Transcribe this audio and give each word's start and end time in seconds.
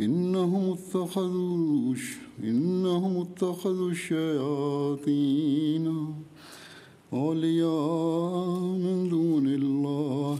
إنهم 0.00 0.72
اتخذوا 0.72 1.94
إنهم 2.44 3.16
اتخذوا 3.16 3.90
الشياطين 3.90 5.86
أولياء 7.12 8.58
من 8.84 9.08
دون 9.08 9.46
الله 9.46 10.38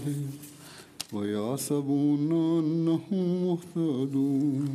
ويحسبون 1.13 2.33
أنهم 2.33 3.25
مهتدون. 3.45 4.69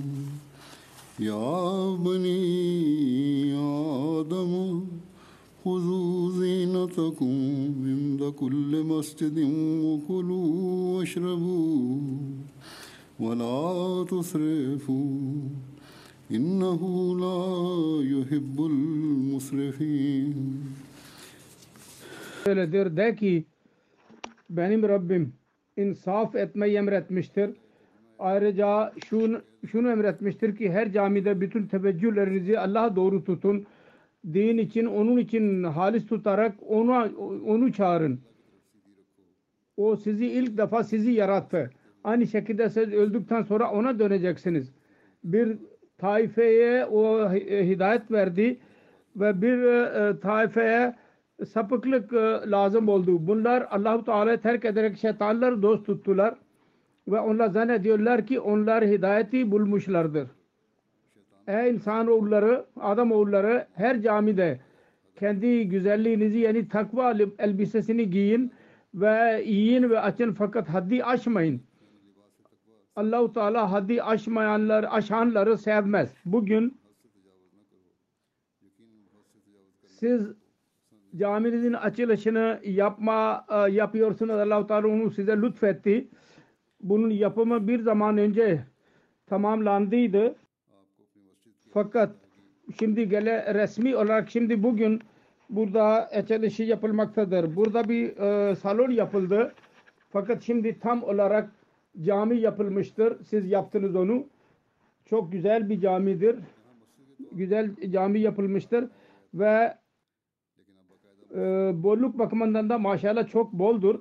يا 1.20 1.96
بني 1.96 3.54
آدم 4.20 4.82
خذوا 5.66 6.32
زينتكم 6.32 7.36
عند 7.86 8.34
كل 8.40 8.84
مسجد 8.84 9.38
وكلوا 9.84 10.98
واشربوا. 10.98 12.00
ولا 13.21 14.05
تسرفوا 14.05 15.11
إنه 16.31 16.81
لا 17.25 17.43
يحب 18.15 18.57
المسرفين 18.71 20.35
öyledir 22.47 22.97
de 22.97 23.15
ki 23.15 23.45
benim 24.51 24.83
Rabbim 24.83 25.33
insaf 25.77 26.35
etmeyi 26.37 26.77
emretmiştir. 26.77 27.51
Ayrıca 28.19 28.93
şunu, 29.09 29.41
şunu 29.71 29.91
emretmiştir 29.91 30.57
ki 30.57 30.73
her 30.73 30.93
camide 30.93 31.41
bütün 31.41 31.67
teveccühlerinizi 31.67 32.59
Allah'a 32.59 32.97
doğru 32.97 33.25
tutun. 33.25 33.67
Din 34.33 34.59
için, 34.59 34.87
onun 34.87 35.17
için 35.17 35.65
halis 35.65 36.07
tutarak 36.07 36.55
onu, 36.69 36.93
onu 37.47 37.73
çağırın. 37.73 38.21
O 39.77 39.97
sizi 39.97 40.27
ilk 40.27 40.59
defa 40.59 40.85
sizi 40.85 41.11
yarattı. 41.11 41.71
Aynı 42.08 42.28
şekilde 42.28 42.70
siz 42.70 42.94
öldükten 42.94 43.44
sonra 43.44 43.72
ona 43.72 44.00
döneceksiniz. 44.00 44.74
Bir 45.24 45.58
taifeye 45.98 46.86
o 46.86 47.32
hidayet 47.34 48.12
verdi 48.12 48.60
ve 49.16 49.42
bir 49.42 49.64
e, 49.64 50.20
taifeye 50.20 50.96
sapıklık 51.46 52.14
e, 52.14 52.52
lazım 52.52 52.90
oldu. 52.90 53.28
Bunlar 53.28 53.68
Allahu 53.72 54.06
Teala 54.06 54.38
terk 54.38 54.66
ederek 54.66 54.98
şeytanları 54.98 55.62
dost 55.62 55.86
tuttular 55.86 56.36
ve 57.08 57.20
onlar 57.20 57.48
zannediyorlar 57.48 58.26
ki 58.26 58.40
onlar 58.40 58.86
hidayeti 58.86 59.52
bulmuşlardır. 59.52 60.28
Ey 61.48 61.70
insan 61.70 62.08
oğulları, 62.08 62.66
adam 62.80 63.12
oğulları 63.12 63.68
her 63.74 64.02
camide 64.02 64.60
kendi 65.20 65.70
güzelliğinizi 65.70 66.40
yani 66.40 66.70
takva 66.70 67.16
elbisesini 67.40 68.10
giyin 68.10 68.52
ve 68.94 69.44
yiyin 69.46 69.90
ve 69.90 70.00
açın 70.00 70.34
fakat 70.34 70.70
haddi 70.70 71.04
aşmayın. 71.04 71.67
Allahu 72.98 73.34
Teala 73.34 73.72
haddi 73.72 74.04
aşmayanlar, 74.04 74.86
aşanları 74.90 75.58
sevmez. 75.58 76.14
Bugün 76.26 76.78
siz 79.86 80.28
caminizin 81.18 81.74
açılışını 81.74 82.60
yapma 82.64 83.46
yapıyorsunuz. 83.72 84.36
Allah-u 84.36 84.68
Teala 84.68 84.88
onu 84.88 85.12
size 85.12 85.42
lütfetti. 85.42 86.08
Bunun 86.82 87.10
yapımı 87.10 87.68
bir 87.68 87.80
zaman 87.80 88.18
önce 88.18 88.64
tamamlandıydı. 89.26 90.36
Fakat 91.74 92.12
şimdi 92.80 93.10
gele 93.10 93.54
resmi 93.54 93.96
olarak 93.96 94.30
şimdi 94.30 94.64
bugün 94.64 95.02
burada 95.50 95.84
açılışı 96.08 96.64
yapılmaktadır. 96.64 97.56
Burada 97.56 97.90
bir 97.90 98.18
e, 98.18 98.56
salon 98.56 98.92
yapıldı. 98.92 99.54
Fakat 100.10 100.44
şimdi 100.44 100.80
tam 100.80 101.04
olarak 101.04 101.57
cami 102.04 102.38
yapılmıştır. 102.38 103.24
Siz 103.24 103.52
yaptınız 103.52 103.96
onu. 103.96 104.28
Çok 105.06 105.32
güzel 105.32 105.70
bir 105.70 105.82
camidir. 105.82 106.36
Güzel 107.32 107.92
cami 107.92 108.20
yapılmıştır 108.20 108.90
ve 109.34 109.78
e, 111.36 111.72
bolluk 111.84 112.20
bakımından 112.20 112.70
da 112.70 112.78
maşallah 112.78 113.28
çok 113.28 113.54
boldur. 113.54 114.00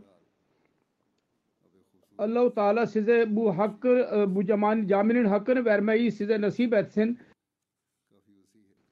Allahu 2.18 2.54
Teala 2.54 2.86
size 2.86 3.36
bu 3.36 3.58
hakkı 3.58 4.08
e, 4.16 4.34
bu 4.34 4.44
caminin, 4.44 4.88
caminin 4.88 5.24
hakkını 5.24 5.64
vermeyi 5.64 6.12
size 6.12 6.40
nasip 6.40 6.75
etsin. 6.75 7.19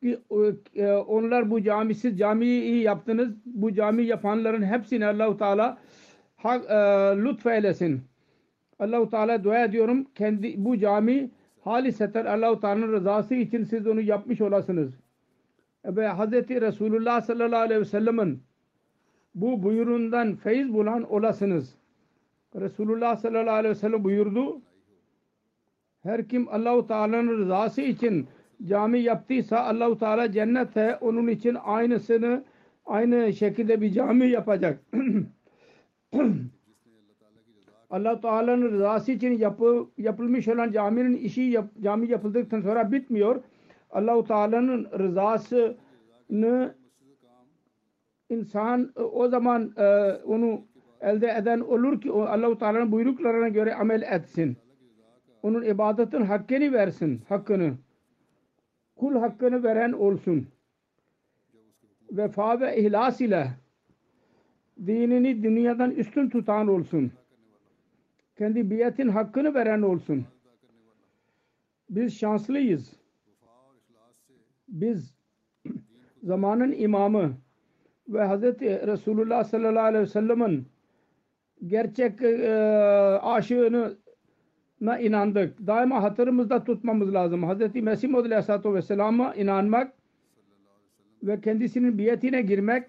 Ki 0.01 0.19
e, 0.75 0.93
onlar 0.93 1.51
bu 1.51 1.63
camisiz 1.63 2.19
camiyi 2.19 2.83
yaptınız. 2.83 3.29
Bu 3.45 3.75
cami 3.75 4.05
yapanların 4.05 4.63
hepsini 4.63 5.07
Allahu 5.07 5.37
Teala 5.37 5.79
hak, 6.37 6.65
e, 6.71 6.75
lütfeylesin. 7.25 8.03
Allahu 8.79 9.11
Teala 9.11 9.45
dua 9.45 9.65
ediyorum 9.65 10.07
kendi 10.15 10.65
bu 10.65 10.79
cami 10.79 11.31
haliseten 11.61 12.27
Allahu 12.27 12.61
Teala'nın 12.61 12.93
rızası 12.93 13.35
için 13.35 13.65
siz 13.65 13.87
onu 13.87 14.01
yapmış 14.01 14.41
olasınız 14.41 14.93
ve 15.85 16.09
Hz. 16.09 16.33
Resulullah 16.33 17.21
sallallahu 17.21 17.61
aleyhi 17.61 17.81
ve 17.81 17.85
sellem'in 17.85 18.43
bu 19.35 19.63
buyurundan 19.63 20.35
feyiz 20.35 20.73
bulan 20.73 21.13
olasınız. 21.13 21.75
Resulullah 22.55 23.17
sallallahu 23.17 23.55
aleyhi 23.55 23.75
ve 23.75 23.79
sellem 23.79 24.05
buyurdu. 24.05 24.61
Her 26.03 26.29
kim 26.29 26.49
Allahu 26.49 26.87
Teala'nın 26.87 27.39
rızası 27.39 27.83
için 27.83 28.27
cami 28.65 29.01
yaptıysa 29.01 29.61
Allahu 29.61 29.99
Teala 29.99 30.33
cennette 30.33 30.97
onun 31.01 31.29
için 31.29 31.57
aynısını 31.65 32.45
aynı 32.87 33.33
şekilde 33.33 33.81
bir 33.81 33.93
cami 33.93 34.29
yapacak. 34.31 34.81
Allah 37.95 38.21
Teala'nın 38.21 38.73
rızası 38.73 39.13
için 39.13 39.39
yapı, 39.39 39.87
yapılmış 39.99 40.49
olan 40.49 40.73
caminin 40.73 41.17
işi 41.17 41.41
yap, 41.41 41.67
cami 41.83 42.09
yapıldıktan 42.09 42.61
sonra 42.61 42.93
bitmiyor. 42.93 43.43
Allah 43.91 44.25
Teala'nın 44.25 44.89
rızasını 44.99 46.75
insan 48.29 48.93
e, 48.97 49.01
o 49.01 49.29
zaman 49.29 49.73
e, 49.77 50.13
onu 50.25 50.61
elde 51.01 51.35
eden 51.39 51.61
olur 51.61 52.01
ki 52.01 52.11
Allah 52.13 52.59
Teala'nın 52.59 52.93
buyruklarına 52.93 53.49
göre 53.49 53.75
amel 53.75 54.03
etsin. 54.03 54.57
Onun 55.43 55.63
ibadetin 55.63 56.23
hakkını 56.23 56.73
versin, 56.73 57.23
hakkını. 57.29 57.75
Kul 58.97 59.15
hakkını 59.15 59.63
veren 59.63 59.93
olsun. 59.93 60.47
Vefa 62.13 62.61
ve 62.61 62.77
ihlas 62.77 63.21
ile 63.21 63.49
dinini 64.87 65.43
dünyadan 65.43 65.91
üstün 65.91 66.29
tutan 66.29 66.69
olsun. 66.69 67.13
Kendi 68.39 68.71
biyetin 68.71 69.09
hakkını 69.09 69.55
veren 69.55 69.83
olsun. 69.83 70.25
Biz 71.91 72.19
şanslıyız. 72.19 72.93
Biz 74.69 75.15
zamanın 76.23 76.73
imamı 76.73 77.37
ve 78.09 78.29
Hz. 78.29 78.43
Resulullah 78.63 79.45
sallallahu 79.45 79.85
aleyhi 79.85 80.03
ve 80.03 80.07
sellem'in 80.07 80.67
gerçek 81.67 82.23
e, 82.23 82.55
aşığını 83.23 83.97
na 84.81 84.99
inandık. 84.99 85.67
Daima 85.67 86.03
hatırımızda 86.03 86.65
tutmamız 86.65 87.15
lazım. 87.15 87.49
Hz. 87.49 87.75
Mesih 87.75 88.09
Maud 88.09 88.25
Aleyhisselatü 88.25 88.75
Vesselam'a 88.75 89.35
inanmak 89.35 89.93
ve 91.23 91.41
kendisinin 91.41 91.99
biyetine 91.99 92.43
girmek 92.43 92.89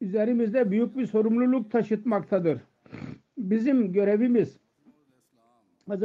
üzerimizde 0.00 0.70
büyük 0.70 0.96
bir 0.96 1.06
sorumluluk 1.06 1.70
taşıtmaktadır. 1.70 2.60
Bizim 3.38 3.92
görevimiz 3.92 4.58
Hz. 5.88 6.02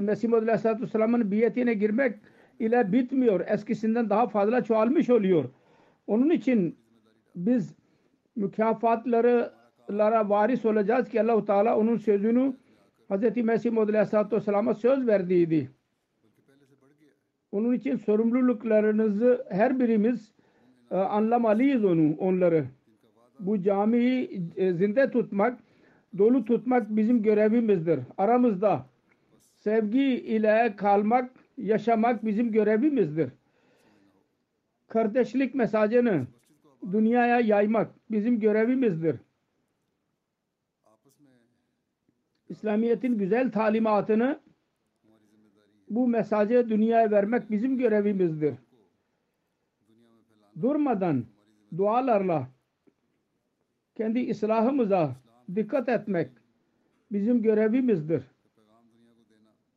Mesih 0.00 0.28
Maud 0.28 0.42
Aleyhisselatü 0.42 0.82
Vesselam'ın 0.82 1.30
biyetine 1.30 1.74
girmek 1.74 2.18
ile 2.60 2.92
bitmiyor. 2.92 3.40
Eskisinden 3.48 4.10
daha 4.10 4.28
fazla 4.28 4.64
çoğalmış 4.64 5.10
oluyor. 5.10 5.44
Onun 6.06 6.30
için 6.30 6.76
biz 7.36 7.74
mükafatlara 8.36 9.52
varis 10.28 10.64
olacağız 10.64 11.08
ki 11.08 11.22
Allah-u 11.22 11.44
Teala 11.44 11.78
onun 11.78 11.96
sözünü 11.96 12.56
Hz. 13.10 13.36
Mesih 13.36 13.72
Maud 13.72 13.88
Aleyhisselatü 13.88 14.36
Vesselam'a 14.36 14.74
söz 14.74 15.06
verdiydi. 15.06 15.70
Onun 17.52 17.72
için 17.72 17.96
sorumluluklarınızı 17.96 19.46
her 19.50 19.80
birimiz 19.80 20.32
e, 20.90 20.96
anlamalıyız 20.96 21.84
onu, 21.84 22.16
onları. 22.18 22.64
Bu 23.40 23.62
camiyi 23.62 24.42
e, 24.56 24.72
zinde 24.72 25.10
tutmak, 25.10 25.58
dolu 26.18 26.44
tutmak 26.44 26.96
bizim 26.96 27.22
görevimizdir. 27.22 28.00
Aramızda 28.18 28.86
sevgi 29.54 30.04
ile 30.04 30.74
kalmak, 30.76 31.30
yaşamak 31.56 32.24
bizim 32.24 32.52
görevimizdir. 32.52 33.30
Kardeşlik 34.88 35.54
mesajını 35.54 36.26
dünyaya 36.92 37.40
yaymak 37.40 37.90
bizim 38.10 38.40
görevimizdir. 38.40 39.16
İslamiyet'in 42.48 43.18
güzel 43.18 43.52
talimatını 43.52 44.40
bu 45.90 46.08
mesajı 46.08 46.68
dünyaya 46.68 47.10
vermek 47.10 47.50
bizim 47.50 47.78
görevimizdir. 47.78 48.54
Durmadan 50.62 51.24
dualarla 51.76 52.48
kendi 53.98 54.30
ıslahımıza 54.30 55.16
dikkat 55.54 55.88
etmek 55.88 56.30
bizim 57.12 57.42
görevimizdir. 57.42 58.22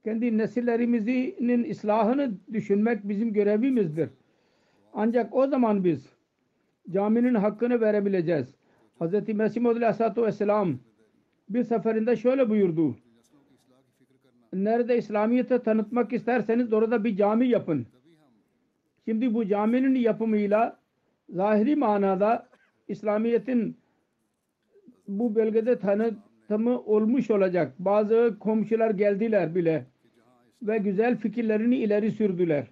Kendi 0.03 0.37
nesillerimizin 0.37 1.69
ıslahını 1.69 2.31
düşünmek 2.53 3.09
bizim 3.09 3.33
görevimizdir. 3.33 4.09
Ancak 4.93 5.35
o 5.35 5.47
zaman 5.47 5.83
biz 5.83 6.05
caminin 6.89 7.35
hakkını 7.35 7.81
verebileceğiz. 7.81 8.55
Hz. 9.01 9.27
Mesih 9.35 9.61
Maud 9.61 9.75
Aleyhisselatü 9.75 10.23
Vesselam 10.23 10.79
bir 11.49 11.63
seferinde 11.63 12.15
şöyle 12.15 12.49
buyurdu. 12.49 12.95
Nerede 14.53 14.97
İslamiyet'i 14.97 15.59
tanıtmak 15.59 16.13
isterseniz 16.13 16.73
orada 16.73 17.03
bir 17.03 17.17
cami 17.17 17.47
yapın. 17.47 17.87
Şimdi 19.05 19.33
bu 19.33 19.45
caminin 19.45 19.95
yapımıyla 19.95 20.77
zahiri 21.29 21.75
manada 21.75 22.49
İslamiyet'in 22.87 23.80
bu 25.19 25.35
bölgede 25.35 25.79
tanıtımı 25.79 26.81
olmuş 26.81 27.31
olacak. 27.31 27.73
Bazı 27.79 28.37
komşular 28.39 28.91
geldiler 28.91 29.55
bile 29.55 29.85
ve 30.61 30.77
güzel 30.77 31.17
fikirlerini 31.17 31.77
ileri 31.77 32.11
sürdüler. 32.11 32.67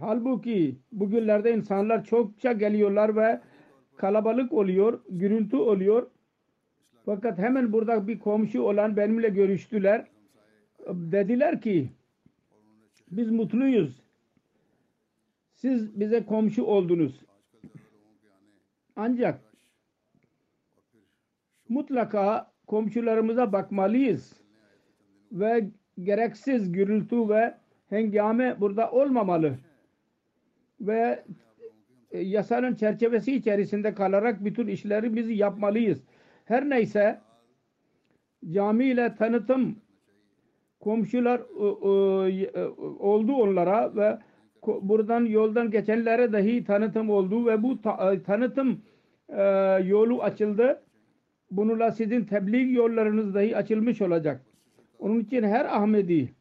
Halbuki 0.00 0.78
bugünlerde 0.92 1.54
insanlar 1.54 2.04
çokça 2.04 2.52
geliyorlar 2.52 3.16
ve 3.16 3.40
kalabalık 3.96 4.52
oluyor, 4.52 5.00
gürültü 5.10 5.56
oluyor. 5.56 6.10
Fakat 7.04 7.38
hemen 7.38 7.72
burada 7.72 8.08
bir 8.08 8.18
komşu 8.18 8.62
olan 8.62 8.96
benimle 8.96 9.28
görüştüler. 9.28 10.06
Dediler 10.88 11.60
ki 11.60 11.88
biz 13.10 13.30
mutluyuz. 13.30 14.02
Siz 15.54 16.00
bize 16.00 16.26
komşu 16.26 16.64
oldunuz. 16.64 17.24
Ancak 18.96 19.53
mutlaka 21.68 22.52
komşularımıza 22.66 23.52
bakmalıyız. 23.52 24.32
Ve 25.32 25.70
gereksiz 26.02 26.72
gürültü 26.72 27.28
ve 27.28 27.54
hengame 27.90 28.60
burada 28.60 28.90
olmamalı. 28.90 29.54
Ve 30.80 31.24
e, 32.10 32.20
yasanın 32.20 32.74
çerçevesi 32.74 33.34
içerisinde 33.34 33.94
kalarak 33.94 34.44
bütün 34.44 34.66
işleri 34.66 35.16
biz 35.16 35.30
yapmalıyız. 35.30 36.04
Her 36.44 36.70
neyse 36.70 37.20
cami 38.50 38.84
ile 38.84 39.14
tanıtım 39.14 39.76
komşular 40.80 41.40
e, 41.40 42.66
oldu 42.98 43.32
onlara 43.32 43.96
ve 43.96 44.18
buradan 44.66 45.24
yoldan 45.24 45.70
geçenlere 45.70 46.32
dahi 46.32 46.64
tanıtım 46.64 47.10
oldu 47.10 47.46
ve 47.46 47.62
bu 47.62 47.72
e, 48.12 48.22
tanıtım 48.22 48.82
yolu 49.84 50.22
açıldı. 50.22 50.83
Bununla 51.56 51.92
sizin 51.92 52.24
tebliğ 52.24 52.72
yollarınız 52.72 53.34
dahi 53.34 53.56
açılmış 53.56 54.02
olacak. 54.02 54.40
Onun 54.98 55.20
için 55.20 55.42
her 55.42 55.64
Ahmedi 55.64 56.32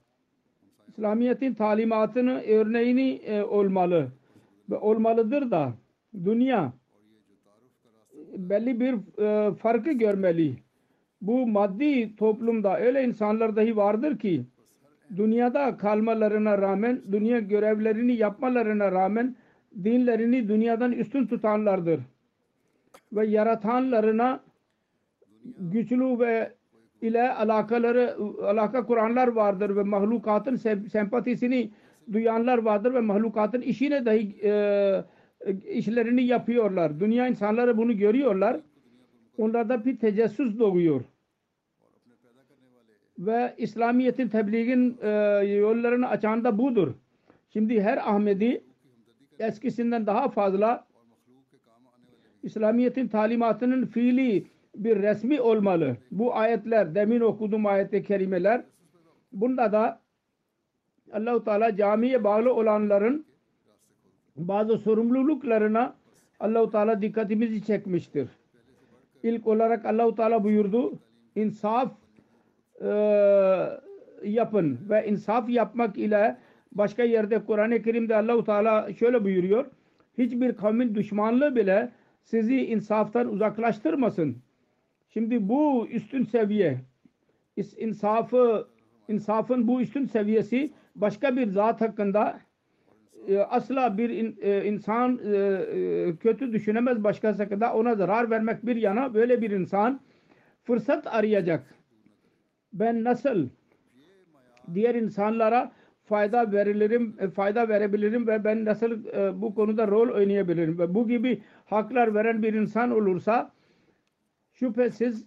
İslamiyet'in 0.88 1.54
talimatını 1.54 2.42
örneğini 2.42 3.22
olmalı 3.50 4.08
ve 4.70 4.78
olmalıdır 4.78 5.52
da 5.52 5.74
dünya 6.26 6.74
belli 8.38 8.80
bir 8.80 9.22
e, 9.22 9.56
farkı 9.56 9.92
görmeli. 9.92 10.54
Bu 11.22 11.48
maddi 11.48 12.16
toplumda 12.16 12.80
öyle 12.80 13.04
insanlar 13.04 13.56
dahi 13.56 13.78
vardır 13.78 14.20
ki 14.20 14.44
dünyada 15.16 15.78
kalmalarına 15.78 16.58
rağmen, 16.58 17.02
dünya 17.12 17.40
görevlerini 17.40 18.16
yapmalarına 18.16 18.92
rağmen 18.92 19.36
dinlerini 19.84 20.48
dünyadan 20.48 20.92
üstün 20.92 21.28
tutanlardır. 21.28 22.00
Ve 23.14 23.28
yaratanlarına 23.28 24.40
güçlü 25.60 26.20
ve 26.20 26.54
ile 27.02 27.32
alakaları 27.32 28.18
alaka 28.44 28.86
kuranlar 28.86 29.28
vardır 29.28 29.76
ve 29.76 29.84
mahlukatın 29.84 30.56
sempatisini 30.88 31.72
duyanlar 32.14 32.58
vardır 32.58 32.94
ve 32.94 33.00
mahlukatın 33.00 33.62
işine 33.62 34.06
dahi 34.06 34.36
e, 34.44 35.04
işlerini 35.70 36.24
yapıyorlar. 36.24 37.00
Dünya 37.00 37.28
insanları 37.28 37.78
bunu 37.78 37.98
görüyorlar. 37.98 38.60
Onlarda 39.38 39.86
bir 39.86 39.98
tecessüs 39.98 40.60
doğuyor. 40.60 41.02
Ve 43.20 43.54
İslamiyet'in 43.58 44.28
tebliğin 44.28 44.98
e, 45.02 45.10
yollarını 45.46 46.08
açan 46.08 46.44
da 46.44 46.58
budur. 46.58 46.94
Şimdi 47.50 47.82
her 47.82 47.98
Ahmedi 47.98 48.64
eskisinden 49.40 50.06
daha 50.06 50.30
fazla 50.30 50.88
İslamiyet'in 52.44 53.08
talimatının 53.08 53.86
fiili 53.86 54.48
bir 54.76 55.02
resmi 55.02 55.42
olmalı. 55.42 55.98
Bu 56.12 56.36
ayetler, 56.36 56.96
demin 56.96 57.20
okuduğum 57.20 57.66
ayet-i 57.66 58.04
kerimeler 58.04 58.64
bunda 59.32 59.72
da 59.72 60.02
Allahu 61.14 61.44
Teala 61.44 61.76
camiye 61.76 62.24
bağlı 62.24 62.54
olanların 62.54 63.26
bazı 64.36 64.78
sorumluluklarına 64.78 65.96
Allahu 66.40 66.72
Teala 66.72 67.02
dikkatimizi 67.02 67.66
çekmiştir. 67.66 68.28
İlk 69.24 69.48
olarak 69.48 69.86
Allahu 69.86 70.16
Teala 70.16 70.44
buyurdu 70.44 71.00
insaf 71.36 71.92
e, 72.82 72.90
yapın 74.24 74.80
ve 74.90 75.08
insaf 75.08 75.50
yapmak 75.50 75.98
ile 75.98 76.38
başka 76.72 77.04
yerde 77.04 77.46
Kur'an-ı 77.46 77.82
Kerim'de 77.82 78.16
Allahu 78.16 78.44
Teala 78.44 78.94
şöyle 78.94 79.24
buyuruyor. 79.24 79.66
Hiçbir 80.18 80.56
kavmin 80.56 80.96
düşmanlığı 80.96 81.56
bile 81.56 81.92
sizi 82.24 82.66
insaftan 82.66 83.28
uzaklaştırmasın. 83.28 84.38
Şimdi 85.14 85.50
bu 85.50 85.88
üstün 85.88 86.24
seviye 86.24 86.82
insafı 87.78 88.68
insafın 89.08 89.68
bu 89.68 89.82
üstün 89.82 90.06
seviyesi 90.06 90.74
başka 90.96 91.36
bir 91.36 91.48
zat 91.48 91.82
hakkında 91.82 92.40
e, 93.28 93.38
asla 93.38 93.98
bir 93.98 94.38
e, 94.44 94.66
insan 94.66 95.20
e, 95.34 96.16
kötü 96.20 96.54
düşünemez 96.54 97.04
başkası 97.04 97.44
hakkında 97.44 97.74
ona 97.74 97.96
zarar 97.96 98.30
vermek 98.30 98.66
bir 98.66 98.76
yana 98.76 99.14
böyle 99.14 99.42
bir 99.42 99.52
insan 99.52 100.02
fırsat 100.64 101.08
arayacak. 101.08 101.76
Ben 102.74 103.04
nasıl 103.04 103.50
diğer 104.74 104.96
insanlara 104.96 105.72
fayda 106.04 106.52
verilirim, 106.52 107.32
fayda 107.36 107.70
verebilirim 107.70 108.28
ve 108.28 108.44
ben 108.44 108.66
nasıl 108.66 108.92
bu 109.42 109.56
konuda 109.56 109.88
rol 109.88 110.10
oynayabilirim 110.10 110.80
ve 110.80 110.96
bu 110.96 111.08
gibi 111.08 111.42
haklar 111.66 112.16
veren 112.16 112.44
bir 112.44 112.54
insan 112.54 112.92
olursa 112.92 113.52
şüphesiz 114.54 115.26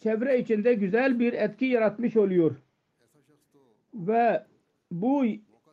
çevre 0.00 0.38
içinde 0.38 0.74
güzel 0.74 1.20
bir 1.20 1.32
etki 1.32 1.64
yaratmış 1.64 2.16
oluyor. 2.16 2.56
Ve 3.94 4.42
bu 4.90 5.24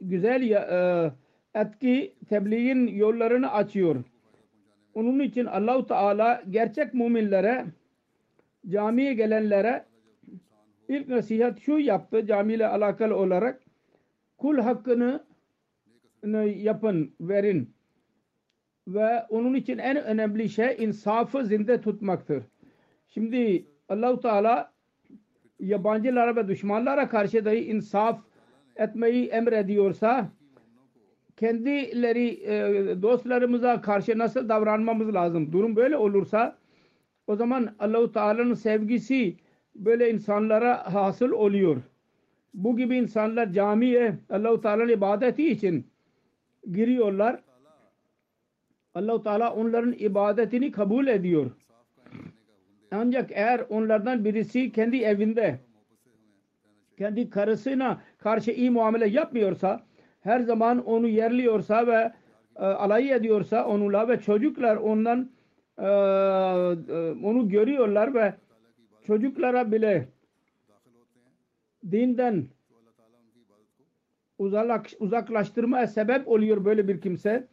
güzel 0.01 0.51
e, 0.51 1.11
etki 1.55 2.13
tebliğin 2.29 2.87
yollarını 2.87 3.51
açıyor. 3.51 4.03
Onun 4.93 5.19
için 5.19 5.45
Allahu 5.45 5.87
Teala 5.87 6.43
gerçek 6.49 6.93
müminlere 6.93 7.65
camiye 8.69 9.13
gelenlere 9.13 9.85
ilk 10.87 11.07
nasihat 11.07 11.59
şu 11.59 11.79
yaptı 11.79 12.25
camiyle 12.25 12.67
alakalı 12.67 13.15
olarak 13.15 13.61
kul 14.37 14.57
hakkını 14.57 15.23
yapın, 16.55 17.15
verin. 17.21 17.73
Ve 18.87 19.23
onun 19.29 19.53
için 19.53 19.77
en 19.77 20.03
önemli 20.03 20.49
şey 20.49 20.75
insafı 20.79 21.45
zinde 21.45 21.81
tutmaktır. 21.81 22.43
Şimdi 23.07 23.65
Allahu 23.89 24.19
Teala 24.21 24.71
yabancılara 25.59 26.35
ve 26.35 26.47
düşmanlara 26.47 27.09
karşı 27.09 27.45
dahi 27.45 27.65
insaf 27.65 28.19
etmeyi 28.75 29.27
emrediyorsa 29.27 30.29
kendileri 31.37 32.27
e, 32.27 33.01
dostlarımıza 33.01 33.81
karşı 33.81 34.17
nasıl 34.17 34.49
davranmamız 34.49 35.13
lazım? 35.13 35.51
Durum 35.51 35.75
böyle 35.75 35.97
olursa 35.97 36.57
o 37.27 37.35
zaman 37.35 37.75
Allahu 37.79 38.11
Teala'nın 38.11 38.53
sevgisi 38.53 39.35
böyle 39.75 40.11
insanlara 40.11 40.93
hasıl 40.93 41.31
oluyor. 41.31 41.81
Bu 42.53 42.77
gibi 42.77 42.97
insanlar 42.97 43.51
camiye 43.51 44.15
Allahu 44.29 44.61
Teala'nın 44.61 44.89
ibadeti 44.89 45.51
için 45.51 45.87
giriyorlar. 46.71 47.39
Allahu 48.95 49.23
Teala 49.23 49.53
onların 49.53 49.93
ibadetini 49.93 50.71
kabul 50.71 51.07
ediyor. 51.07 51.51
Ancak 52.91 53.31
eğer 53.31 53.65
onlardan 53.69 54.25
birisi 54.25 54.71
kendi 54.71 54.97
evinde 54.97 55.59
kendi 56.97 57.29
karısına 57.29 58.01
karşı 58.17 58.51
iyi 58.51 58.71
muamele 58.71 59.07
yapmıyorsa 59.07 59.83
her 60.21 60.39
zaman 60.39 60.85
onu 60.85 61.07
yerliyorsa 61.07 61.87
ve 61.87 62.11
e, 62.55 62.65
alay 62.65 63.11
ediyorsa 63.11 63.65
onunla 63.67 64.07
ve 64.07 64.19
çocuklar 64.19 64.75
ondan 64.77 65.31
e, 65.77 65.85
e, 65.85 65.89
onu 67.23 67.49
görüyorlar 67.49 68.13
ve 68.13 68.33
çocuklara 69.07 69.71
bile 69.71 70.07
dinden 71.91 72.47
uzak, 74.37 74.89
uzaklaştırmaya 74.99 75.87
sebep 75.87 76.27
oluyor 76.27 76.65
böyle 76.65 76.87
bir 76.87 77.01
kimse. 77.01 77.47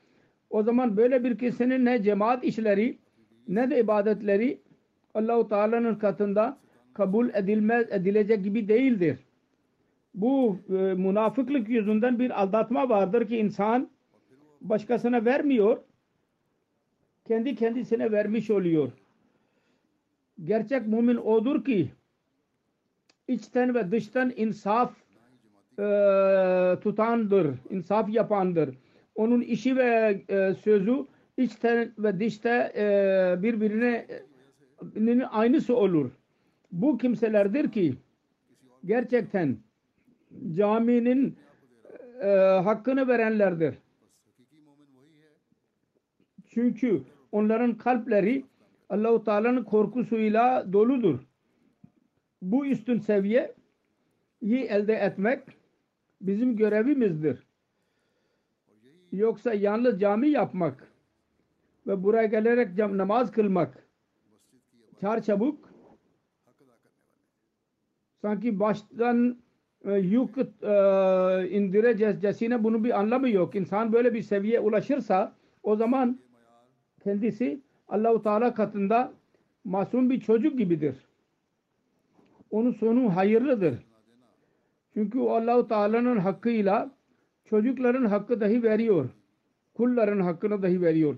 O 0.51 0.63
zaman 0.63 0.97
böyle 0.97 1.25
bir 1.25 1.39
kimsenin 1.39 1.85
ne 1.85 2.03
cemaat 2.03 2.45
işleri 2.45 2.99
ne 3.49 3.71
de 3.71 3.81
ibadetleri 3.81 4.59
Allahu 5.15 5.49
Teala'nın 5.49 5.95
katında 5.95 6.59
kabul 6.95 7.29
edilmez 7.35 7.93
edilecek 7.93 8.45
gibi 8.45 8.69
değildir. 8.69 9.19
Bu 10.15 10.59
e, 10.69 10.73
münafıklık 10.73 11.69
yüzünden 11.69 12.19
bir 12.19 12.43
aldatma 12.43 12.89
vardır 12.89 13.29
ki 13.29 13.37
insan 13.37 13.89
başkasına 14.61 15.25
vermiyor. 15.25 15.79
Kendi 17.25 17.55
kendisine 17.55 18.13
vermiş 18.13 18.51
oluyor. 18.51 18.93
Gerçek 20.45 20.87
mümin 20.87 21.17
odur 21.17 21.65
ki 21.65 21.89
içten 23.29 23.75
ve 23.75 23.91
dıştan 23.91 24.33
insaf 24.37 24.93
e, 25.79 25.85
tutandır, 26.81 27.55
insaf 27.71 28.09
yapandır. 28.11 28.75
Onun 29.19 29.41
işi 29.41 29.77
ve 29.77 30.21
e, 30.29 30.55
sözü 30.55 31.07
içten 31.37 31.93
ve 31.99 32.21
dışta 32.21 32.73
e, 32.77 33.43
birbirine 33.43 34.07
aynısı 35.31 35.77
olur. 35.77 36.11
Bu 36.73 36.99
kimselerdir 36.99 37.73
ki 37.73 37.95
gerçekten 38.85 39.57
caminin 40.55 41.37
e, 42.23 42.29
hakkını 42.65 43.09
verenlerdir. 43.09 43.75
Çünkü 46.47 47.03
onların 47.33 47.79
kalpleri 47.79 48.45
Allahu 48.89 49.25
Teala'nın 49.25 49.65
korkusuyla 49.65 50.73
doludur. 50.73 51.21
Bu 52.43 52.67
üstün 52.67 52.99
seviyeyi 52.99 53.49
elde 54.69 54.95
etmek 54.95 55.41
bizim 56.21 56.57
görevimizdir. 56.57 57.48
Yoksa 59.13 59.55
yalnız 59.55 60.01
cami 60.01 60.29
yapmak 60.29 60.93
ve 61.87 62.05
buraya 62.05 62.27
gelerek 62.27 62.79
namaz 62.79 63.33
kılmak 63.33 63.87
çar 65.01 65.23
çabuk 65.23 65.69
sanki 68.23 68.61
baştan 68.61 69.39
e, 69.85 69.93
yük 69.93 70.39
e, 70.39 71.49
indirecesine 71.51 72.65
bunun 72.65 72.85
bir 72.85 73.01
anlamı 73.01 73.31
yok. 73.31 73.55
İnsan 73.55 73.93
böyle 73.93 74.15
bir 74.15 74.23
seviyeye 74.23 74.61
ulaşırsa 74.61 75.33
o 75.63 75.77
zaman 75.77 76.19
kendisi 77.05 77.61
Allahu 77.89 78.23
Teala 78.23 78.55
katında 78.55 79.13
masum 79.65 80.11
bir 80.11 80.21
çocuk 80.21 80.59
gibidir. 80.59 80.97
Onun 82.51 82.73
sonu 82.73 83.17
hayırlıdır. 83.17 83.75
Çünkü 84.95 85.21
Allahu 85.21 85.69
Teala'nın 85.69 86.17
hakkıyla 86.17 86.91
çocukların 87.51 88.05
hakkı 88.05 88.41
dahi 88.41 88.63
veriyor. 88.63 89.11
Kulların 89.75 90.21
hakkını 90.21 90.63
dahi 90.63 90.83
veriyor. 90.83 91.17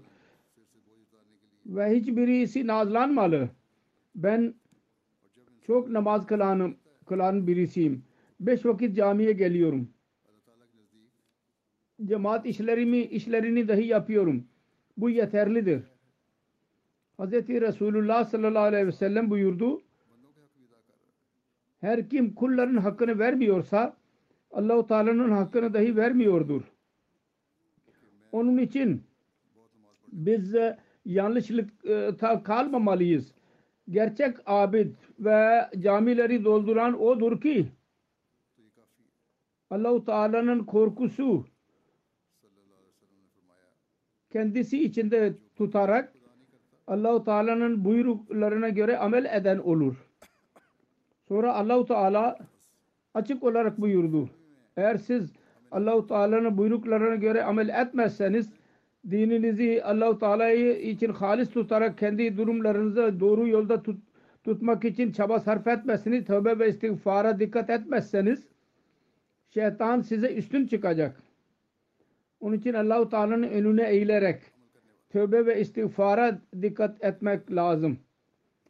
Ve 1.67 1.97
hiçbirisi 1.97 2.67
nazlanmalı. 2.67 3.49
Ben 4.15 4.55
çok 5.67 5.89
namaz 5.89 6.27
kılanım, 6.27 6.77
kılan 7.07 7.47
birisiyim. 7.47 8.05
Beş 8.41 8.67
vakit 8.67 8.97
camiye 8.97 9.33
geliyorum. 9.33 9.89
Cemaat 12.05 12.47
işlerimi, 12.47 12.99
işlerini 12.99 13.69
dahi 13.69 13.87
yapıyorum. 13.87 14.45
Bu 14.97 15.11
yeterlidir. 15.11 15.83
Hz. 17.19 17.33
Resulullah 17.33 18.25
sallallahu 18.25 18.63
aleyhi 18.63 18.87
ve 18.87 18.93
sellem 18.93 19.31
buyurdu. 19.31 19.83
Her 21.81 22.09
kim 22.09 22.35
kulların 22.35 22.77
hakkını 22.77 23.19
vermiyorsa 23.19 23.97
Allahu 24.51 24.87
Teala'nın 24.87 25.31
hakkını 25.31 25.75
dahi 25.75 25.97
vermiyordur. 25.97 26.63
Onun 28.33 28.59
için 28.59 29.03
biz 30.13 30.55
yanlışlıkta 31.05 32.43
kalmamalıyız. 32.43 33.35
Gerçek 33.91 34.37
abid 34.47 34.97
ve 35.19 35.69
camileri 35.81 36.45
dolduran 36.45 37.01
odur 37.03 37.41
ki 37.41 37.69
Allahu 39.71 40.05
Teala'nın 40.05 40.65
korkusu 40.65 41.47
kendisi 44.31 44.85
içinde 44.85 45.35
tutarak 45.57 46.13
Allahu 46.87 47.25
Teala'nın 47.25 47.85
buyruklarına 47.85 48.69
göre 48.69 48.99
amel 48.99 49.25
eden 49.25 49.59
olur. 49.59 49.97
Sonra 51.29 51.55
Allahu 51.55 51.87
Teala 51.87 52.39
açık 53.15 53.43
olarak 53.43 53.81
buyurdu. 53.81 54.31
Eğer 54.81 54.97
siz 54.97 55.33
Allahu 55.71 56.07
Teala'nın 56.07 56.59
buyruklarına 56.59 57.15
göre 57.15 57.45
amel 57.45 57.69
etmezseniz 57.69 58.51
dininizi 59.11 59.83
Allahu 59.85 60.19
Teala 60.19 60.51
için 60.53 61.13
halis 61.13 61.51
tutarak 61.51 61.99
kendi 61.99 62.37
durumlarınızı 62.37 63.21
doğru 63.21 63.49
yolda 63.49 63.83
tut, 63.83 64.01
tutmak 64.45 64.85
için 64.85 65.13
çaba 65.13 65.41
sarf 65.41 65.67
etmezseniz, 65.67 66.25
tövbe 66.25 66.59
ve 66.59 66.69
istiğfara 66.69 67.41
dikkat 67.41 67.71
etmezseniz 67.71 68.49
şeytan 69.55 70.01
size 70.01 70.35
üstün 70.35 70.67
çıkacak. 70.67 71.23
Onun 72.41 72.57
için 72.57 72.75
Allahu 72.75 73.09
Teala'nın 73.09 73.43
önüne 73.43 73.91
eğilerek 73.91 74.43
tövbe 75.11 75.47
ve 75.47 75.61
istiğfara 75.61 76.39
dikkat 76.63 77.05
etmek 77.05 77.53
lazım. 77.53 77.99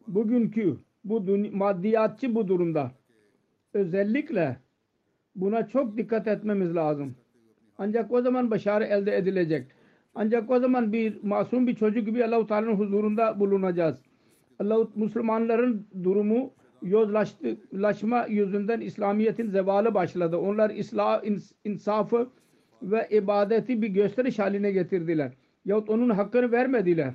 Bugünkü 0.06 0.76
bu 1.04 1.20
maddiyatçı 1.52 2.34
bu 2.34 2.48
durumda 2.48 2.90
özellikle 3.74 4.56
buna 5.34 5.68
çok 5.68 5.96
dikkat 5.96 6.28
etmemiz 6.28 6.74
lazım. 6.74 7.14
Ancak 7.78 8.12
o 8.12 8.22
zaman 8.22 8.50
başarı 8.50 8.84
elde 8.84 9.16
edilecek. 9.16 9.66
Ancak 10.14 10.50
o 10.50 10.60
zaman 10.60 10.92
bir 10.92 11.22
masum 11.22 11.66
bir 11.66 11.74
çocuk 11.74 12.06
gibi 12.06 12.24
Allah-u 12.24 12.46
Teala'nın 12.46 12.74
huzurunda 12.74 13.40
bulunacağız. 13.40 13.96
Allah 14.58 14.88
Müslümanların 14.94 15.86
durumu 16.04 16.52
yozlaşma 16.82 18.26
yüzünden 18.26 18.80
İslamiyet'in 18.80 19.50
zevalı 19.50 19.94
başladı. 19.94 20.36
Onlar 20.36 20.70
islah, 20.70 21.24
ins, 21.24 21.52
insafı 21.64 22.28
ve 22.82 23.08
ibadeti 23.10 23.82
bir 23.82 23.88
gösteriş 23.88 24.38
haline 24.38 24.72
getirdiler. 24.72 25.32
Yahut 25.64 25.90
onun 25.90 26.10
hakkını 26.10 26.52
vermediler. 26.52 27.14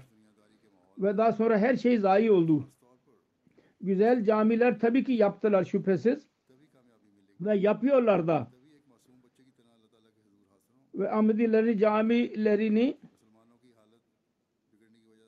Ve 0.98 1.18
daha 1.18 1.32
sonra 1.32 1.58
her 1.58 1.76
şey 1.76 1.98
zayi 1.98 2.32
oldu. 2.32 2.64
Güzel 3.82 4.24
camiler 4.26 4.80
tabii 4.80 5.04
ki 5.04 5.12
yaptılar 5.12 5.64
şüphesiz. 5.64 6.28
Ve 7.46 7.56
yapıyorlar 7.58 8.28
da. 8.28 8.48
Ve 10.96 11.12
Ahmedilerin 11.12 11.78
camilerini 11.78 12.98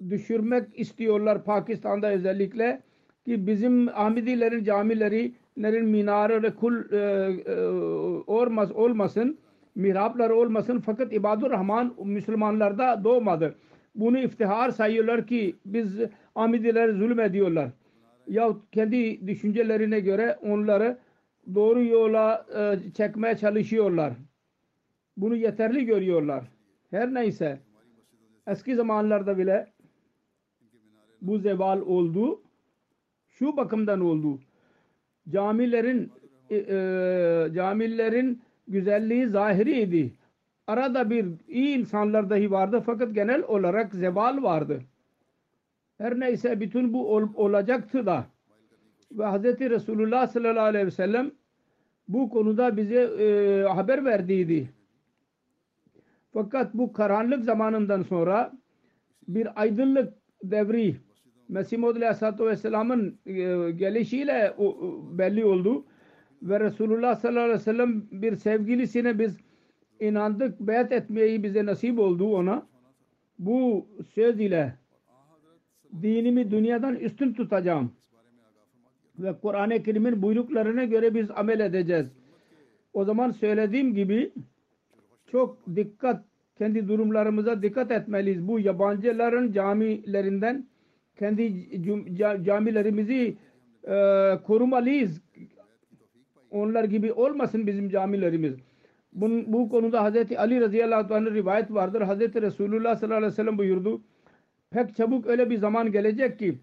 düşürmek 0.10 0.80
istiyorlar 0.80 1.44
Pakistan'da 1.44 2.12
özellikle 2.12 2.82
ki 3.26 3.48
bizim 3.48 3.88
Ahmedilerin 3.88 4.64
camilerin 4.64 5.86
minareleri 5.86 6.56
kul 6.56 6.92
e, 6.92 6.98
e, 6.98 7.56
olmaz, 8.28 8.72
olmasın 8.72 9.38
mihraplar 9.76 10.30
olmasın 10.30 10.80
fakat 10.86 11.14
ibadur 11.14 11.52
rahman 11.52 11.96
Müslümanlarda 12.04 13.04
doğmadı. 13.04 13.56
Bunu 13.96 14.20
iftihar 14.20 14.70
sayıyorlar 14.70 15.28
ki 15.28 15.56
biz 15.66 16.00
Ahmedilere 16.36 16.94
zulüm 16.94 17.20
ediyorlar. 17.20 17.70
Yahut 18.28 18.72
kendi 18.72 19.28
düşüncelerine 19.28 20.00
göre 20.00 20.38
onları 20.42 20.98
doğru 21.56 21.84
yola 21.84 22.46
e, 22.56 22.92
çekmeye 22.94 23.38
çalışıyorlar. 23.38 24.14
Bunu 25.18 25.36
yeterli 25.36 25.86
görüyorlar. 25.86 26.44
Her 26.92 27.14
neyse 27.14 27.60
eski 28.48 28.76
zamanlarda 28.76 29.38
bile 29.38 29.68
bu 31.22 31.38
zeval 31.38 31.82
oldu. 31.82 32.42
Şu 33.30 33.58
bakımdan 33.58 34.02
oldu. 34.02 34.40
Camilerin 35.30 36.12
e, 36.50 36.56
e, 36.56 37.54
camilerin 37.54 38.42
güzelliği 38.68 39.28
zahiriydi. 39.28 40.12
Arada 40.68 41.10
bir 41.10 41.26
iyi 41.48 41.78
insanlar 41.78 42.30
dahi 42.30 42.52
vardı 42.52 42.84
fakat 42.86 43.14
genel 43.16 43.44
olarak 43.44 43.94
zeval 43.94 44.44
vardı. 44.44 44.82
Her 45.98 46.20
neyse 46.20 46.60
bütün 46.60 46.94
bu 46.94 47.16
ol, 47.16 47.28
olacaktı 47.36 48.06
da 48.06 48.26
ve 49.12 49.26
Hz. 49.26 49.44
Resulullah 49.60 50.28
sallallahu 50.28 50.66
aleyhi 50.66 50.86
ve 50.86 50.92
sellem 50.92 51.32
bu 52.08 52.30
konuda 52.30 52.78
bize 52.78 53.02
e, 53.02 53.64
haber 53.64 54.06
verdiydi. 54.06 54.70
Fakat 56.34 56.74
bu 56.74 56.94
karanlık 56.94 57.44
zamanından 57.44 58.04
sonra 58.04 58.54
bir 59.28 59.62
aydınlık 59.62 60.14
devri 60.44 60.96
Mesih 61.50 61.78
Maud 61.78 61.96
Aleyhisselatü 61.96 62.46
Vesselam'ın 62.46 63.20
e, 63.26 63.34
gelişiyle 63.72 64.54
belli 65.12 65.46
oldu. 65.46 65.86
Ve 66.42 66.60
Resulullah 66.60 67.16
sallallahu 67.16 67.44
aleyhi 67.44 67.60
ve 67.60 67.64
sellem 67.64 68.04
bir 68.12 68.36
sevgilisine 68.36 69.20
biz 69.20 69.38
inandık, 70.00 70.60
beyat 70.60 70.92
etmeyi 70.92 71.44
bize 71.44 71.66
nasip 71.66 72.00
oldu 72.00 72.36
ona. 72.36 72.68
Bu 73.40 73.88
söz 74.16 74.40
ile 74.40 74.76
dinimi 76.02 76.52
dünyadan 76.52 76.96
üstün 76.96 77.34
tutacağım. 77.34 77.97
Ve 79.20 79.34
Kur'an-ı 79.42 79.84
Kerim'in 79.84 80.22
buyruklarına 80.22 80.84
göre 80.84 81.16
biz 81.16 81.32
amel 81.32 81.60
edeceğiz. 81.60 82.08
O 82.94 83.04
zaman 83.06 83.32
söylediğim 83.32 83.94
gibi 83.96 84.32
çok 85.32 85.58
dikkat, 85.76 86.24
kendi 86.58 86.88
durumlarımıza 86.88 87.62
dikkat 87.62 87.92
etmeliyiz. 87.92 88.48
Bu 88.48 88.60
yabancıların 88.60 89.52
camilerinden 89.52 90.66
kendi 91.20 91.66
camilerimizi 92.44 93.38
e, 93.84 93.94
korumalıyız. 94.44 95.22
Onlar 96.52 96.84
gibi 96.84 97.14
olmasın 97.14 97.68
bizim 97.68 97.90
camilerimiz. 97.90 98.56
Bunun, 99.14 99.54
bu 99.54 99.70
konuda 99.70 100.04
Hazreti 100.04 100.40
Ali 100.40 100.62
radıyallahu 100.62 101.16
anh'ın 101.16 101.36
rivayet 101.36 101.74
vardır. 101.74 102.02
Hazreti 102.02 102.42
Resulullah 102.42 102.96
sallallahu 102.96 103.18
aleyhi 103.18 103.32
ve 103.32 103.36
sellem 103.36 103.58
buyurdu. 103.58 104.02
Pek 104.70 104.96
çabuk 104.96 105.28
öyle 105.28 105.50
bir 105.50 105.58
zaman 105.58 105.92
gelecek 105.92 106.40
ki 106.40 106.58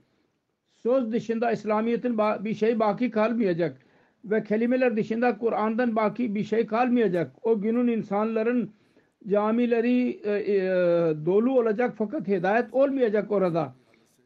söz 0.85 1.13
dışında 1.13 1.53
İslamiyet'in 1.53 2.19
bir 2.19 2.55
şey 2.55 2.79
baki 2.79 3.11
kalmayacak 3.11 3.77
ve 4.25 4.43
kelimeler 4.43 4.97
dışında 4.97 5.39
Kur'an'dan 5.39 5.97
baki 5.97 6.35
bir 6.35 6.45
şey 6.45 6.67
kalmayacak. 6.67 7.33
O 7.43 7.61
günün 7.61 7.89
insanların 7.89 8.71
camileri 9.27 10.09
e, 10.25 10.33
e, 10.33 10.61
dolu 11.27 11.59
olacak 11.59 11.95
fakat 11.99 12.29
hidayet 12.29 12.75
olmayacak 12.75 13.33
orada 13.33 13.75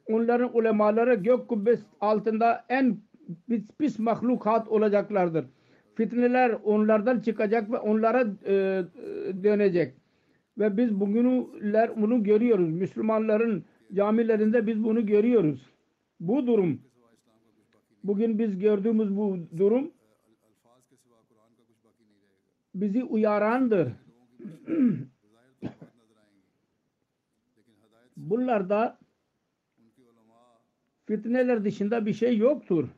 onların 0.07 0.57
ulemaları 0.57 1.15
gök 1.15 1.49
kubbesi 1.49 1.83
altında 2.01 2.65
en 2.69 2.97
pis, 3.49 3.69
pis 3.79 3.99
mahlukat 3.99 4.69
olacaklardır. 4.69 5.45
Fitneler 5.95 6.51
onlardan 6.65 7.21
çıkacak 7.21 7.73
ve 7.73 7.77
onlara 7.77 8.21
e, 8.47 8.85
dönecek. 9.45 9.95
Ve 10.59 10.77
biz 10.77 11.01
bugünler 11.01 11.91
bunu 12.03 12.23
görüyoruz. 12.23 12.71
Müslümanların 12.71 13.65
camilerinde 13.95 14.67
biz 14.67 14.85
bunu 14.85 15.07
görüyoruz. 15.07 15.78
Bu 16.21 16.47
durum 16.47 16.83
bugün 18.05 18.39
biz 18.39 18.59
gördüğümüz 18.59 19.17
bu 19.17 19.39
durum 19.59 19.93
bizi 22.75 23.05
uyarandır. 23.05 23.93
Bunlarda 28.17 28.99
fitneler 31.07 31.65
dışında 31.65 32.07
bir 32.07 32.13
şey 32.13 32.37
yoktur. 32.37 32.89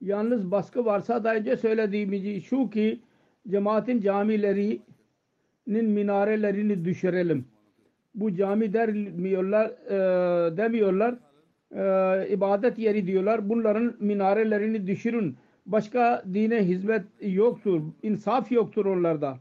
Yalnız 0.00 0.50
baskı 0.50 0.84
varsa 0.84 1.24
da 1.24 1.34
önce 1.34 1.56
söylediğimiz 1.56 2.44
şu 2.44 2.70
ki 2.70 3.00
cemaatin 3.48 4.00
camilerinin 4.00 4.84
minarelerini 5.66 6.84
düşürelim. 6.84 7.49
Bu 8.14 8.34
cami 8.34 8.72
demiyorlar, 8.72 9.66
e, 9.66 10.56
demiyorlar 10.56 11.14
e, 11.70 12.28
ibadet 12.28 12.78
yeri 12.78 13.06
diyorlar. 13.06 13.48
Bunların 13.48 13.96
minarelerini 14.00 14.86
düşürün. 14.86 15.36
Başka 15.66 16.24
dine 16.34 16.64
hizmet 16.64 17.04
yoktur. 17.20 17.82
insaf 18.02 18.52
yoktur 18.52 18.86
onlarda. 18.86 19.38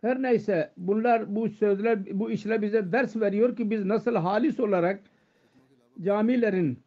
Her 0.00 0.22
neyse 0.22 0.72
bunlar 0.76 1.36
bu 1.36 1.48
sözler 1.48 2.20
bu 2.20 2.30
işler 2.30 2.62
bize 2.62 2.92
ders 2.92 3.16
veriyor 3.16 3.56
ki 3.56 3.70
biz 3.70 3.84
nasıl 3.84 4.14
halis 4.14 4.60
olarak 4.60 5.00
camilerin 6.00 6.78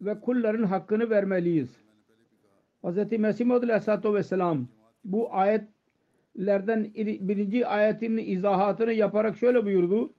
ve 0.00 0.20
kulların 0.20 0.62
hakkını 0.62 1.10
vermeliyiz. 1.10 1.68
Hz. 2.84 3.12
Mesih 3.18 3.46
Maud 3.46 3.62
Aleyhisselatü 3.62 4.14
Vesselam 4.14 4.68
bu 5.04 5.34
ayetlerden 6.38 6.84
birinci 7.28 7.66
ayetin 7.66 8.16
izahatını 8.16 8.92
yaparak 8.92 9.36
şöyle 9.36 9.64
buyurdu. 9.64 10.12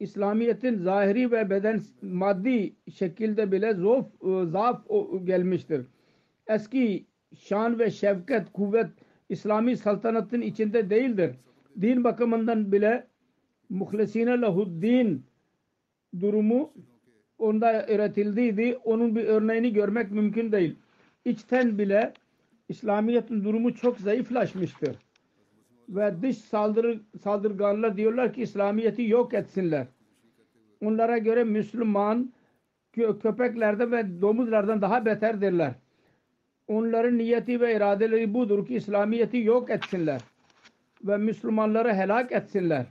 İslamiyet'in 0.00 0.78
zahiri 0.78 1.30
ve 1.32 1.50
beden 1.50 1.80
maddi 2.02 2.72
şekilde 2.92 3.52
bile 3.52 3.74
zof, 3.74 4.06
zaaf 4.44 4.86
gelmiştir. 5.24 5.86
Eski 6.46 7.06
şan 7.38 7.78
ve 7.78 7.90
şefkat, 7.90 8.52
kuvvet 8.52 8.90
İslami 9.28 9.76
saltanatın 9.76 10.40
içinde 10.40 10.90
değildir. 10.90 11.36
Din 11.80 12.04
bakımından 12.04 12.72
bile 12.72 13.06
muhlesine 13.70 14.40
lahuddin 14.40 15.24
durumu 16.20 16.72
onda 17.38 17.86
üretildiydi. 17.88 18.78
Onun 18.84 19.16
bir 19.16 19.24
örneğini 19.24 19.72
görmek 19.72 20.10
mümkün 20.10 20.52
değil. 20.52 20.76
İçten 21.24 21.78
bile 21.78 22.12
İslamiyet'in 22.68 23.44
durumu 23.44 23.74
çok 23.74 23.98
zayıflaşmıştır. 23.98 24.96
Ve 25.90 26.22
dış 26.22 26.38
saldırı, 26.38 27.00
saldırganlar 27.22 27.96
diyorlar 27.96 28.32
ki 28.32 28.42
İslamiyet'i 28.42 29.08
yok 29.08 29.34
etsinler. 29.34 29.86
Onlara 30.84 31.18
göre 31.18 31.44
Müslüman 31.44 32.32
köpeklerden 32.92 33.92
ve 33.92 34.20
domuzlardan 34.20 34.82
daha 34.82 35.06
beterdirler 35.06 35.74
onların 36.70 37.18
niyeti 37.18 37.60
ve 37.60 37.76
iradeleri 37.76 38.34
budur 38.34 38.66
ki 38.66 38.74
İslamiyet'i 38.74 39.38
yok 39.38 39.70
etsinler 39.70 40.20
ve 41.04 41.16
Müslümanları 41.16 41.94
helak 41.94 42.32
etsinler. 42.32 42.86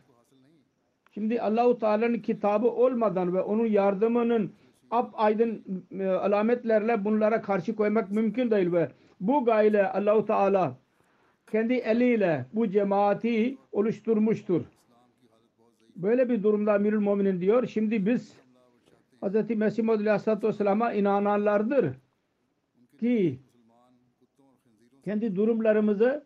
Şimdi 1.14 1.42
Allahu 1.42 1.80
Teala'nın 1.80 2.20
kitabı 2.20 2.68
olmadan 2.68 3.34
ve 3.34 3.42
onun 3.42 3.66
yardımının 3.66 4.52
ap 4.92 5.12
aydın 5.14 5.64
e, 6.00 6.06
alametlerle 6.08 7.06
bunlara 7.06 7.42
karşı 7.42 7.76
koymak 7.76 8.12
mümkün 8.12 8.52
değil 8.52 8.72
ve 8.72 8.90
bu 9.20 9.46
gayle 9.46 9.92
Allahu 9.92 10.26
Teala 10.26 10.78
kendi 11.52 11.74
eliyle 11.74 12.46
bu 12.54 12.70
cemaati 12.70 13.58
oluşturmuştur. 13.72 14.62
Böyle 15.96 16.30
bir 16.30 16.44
durumda 16.44 16.74
Amirül 16.74 17.00
Muminin 17.00 17.42
diyor. 17.42 17.68
Şimdi 17.68 18.06
biz 18.06 18.34
Hz. 19.24 19.50
Mesih 19.50 19.84
Maud 19.84 20.00
Aleyhisselatü 20.00 20.48
Vesselam'a 20.48 20.94
inananlardır 20.94 21.94
ki 23.00 23.40
kendi 25.06 25.36
durumlarımızı 25.36 26.26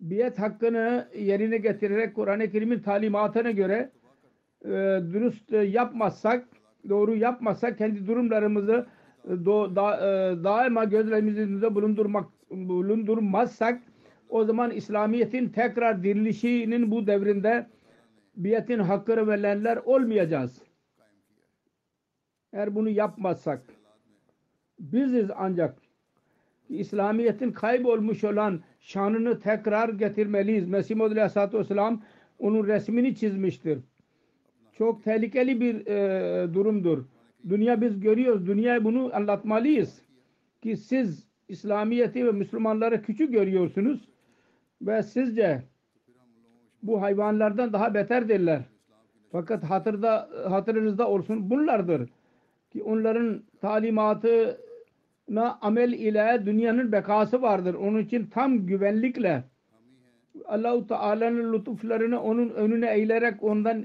biyet 0.00 0.38
hakkını 0.38 1.08
yerine 1.18 1.56
getirerek 1.56 2.14
Kur'an-ı 2.14 2.50
Kerim'in 2.50 2.80
talimatına 2.80 3.50
göre 3.50 3.90
e, 4.64 4.68
dürüst 5.12 5.52
e, 5.52 5.56
yapmazsak, 5.56 6.48
doğru 6.88 7.16
yapmazsak 7.16 7.78
kendi 7.78 8.06
durumlarımızı 8.06 8.86
e, 9.28 9.36
daima 10.44 10.84
gözlerimizin 10.84 11.42
önünde 11.42 11.74
bulundurmak 11.74 12.28
bulundurmazsak 12.50 13.82
o 14.28 14.44
zaman 14.44 14.70
İslamiyet'in 14.70 15.48
tekrar 15.48 16.02
dirilişinin 16.02 16.90
bu 16.90 17.06
devrinde 17.06 17.66
biyetin 18.36 18.78
hakkını 18.78 19.28
verilenler 19.28 19.76
olmayacağız. 19.76 20.62
Eğer 22.52 22.74
bunu 22.74 22.88
yapmazsak 22.88 23.62
biziz 24.78 25.30
ancak 25.36 25.78
İslamiyet'in 26.68 27.52
kaybolmuş 27.52 28.24
olan 28.24 28.60
şanını 28.80 29.40
tekrar 29.40 29.88
getirmeliyiz. 29.88 30.68
Mesih 30.68 30.96
Muhammed 30.96 31.16
Aleyhisselatü 31.16 31.58
Vesselam 31.58 32.02
onun 32.38 32.66
resmini 32.66 33.16
çizmiştir. 33.16 33.78
Çok 34.72 35.04
tehlikeli 35.04 35.60
bir 35.60 35.86
e, 35.86 36.54
durumdur. 36.54 37.04
Dünya 37.48 37.80
biz 37.80 38.00
görüyoruz. 38.00 38.46
Dünyaya 38.46 38.84
bunu 38.84 39.10
anlatmalıyız. 39.14 40.02
Ki 40.62 40.76
siz 40.76 41.28
İslamiyet'i 41.48 42.26
ve 42.26 42.32
Müslümanları 42.32 43.02
küçük 43.02 43.32
görüyorsunuz. 43.32 44.08
Ve 44.82 45.02
sizce 45.02 45.62
bu 46.82 47.02
hayvanlardan 47.02 47.72
daha 47.72 47.94
beterdirler. 47.94 48.62
Fakat 49.32 49.64
hatırda, 49.64 50.28
hatırınızda 50.48 51.08
olsun 51.08 51.50
bunlardır. 51.50 52.10
Ki 52.70 52.82
onların 52.82 53.42
talimatına 53.60 55.58
amel 55.60 55.92
ile 55.92 56.42
dünyanın 56.46 56.92
bekası 56.92 57.42
vardır. 57.42 57.74
Onun 57.74 57.98
için 57.98 58.26
tam 58.26 58.66
güvenlikle 58.66 59.44
Allah-u 60.44 60.86
Teala'nın 60.86 61.52
lütuflarını 61.52 62.22
onun 62.22 62.50
önüne 62.50 62.94
eğilerek 62.94 63.42
ondan 63.42 63.84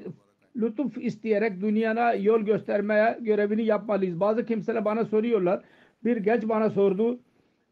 lütuf 0.56 0.98
isteyerek 0.98 1.62
dünyana 1.62 2.14
yol 2.14 2.42
göstermeye 2.42 3.18
görevini 3.22 3.66
yapmalıyız. 3.66 4.20
Bazı 4.20 4.46
kimseler 4.46 4.86
bana 4.86 5.06
soruyorlar. 5.06 5.64
Bir 6.04 6.18
genç 6.18 6.50
bana 6.50 6.70
sordu. 6.70 7.20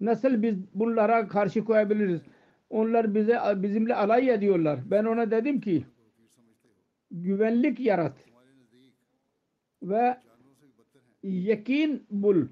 Nasıl 0.01 0.41
biz 0.41 0.55
bunlara 0.73 1.27
karşı 1.27 1.65
koyabiliriz? 1.65 2.21
Onlar 2.71 3.15
bize 3.15 3.39
bizimle 3.55 3.95
alay 3.95 4.29
ediyorlar. 4.29 4.79
Ben 4.91 5.05
ona 5.05 5.31
dedim 5.31 5.61
ki 5.61 5.85
güvenlik 7.11 7.79
yarat 7.79 8.13
ve 9.83 10.17
yakin 11.23 12.03
bul. 12.09 12.47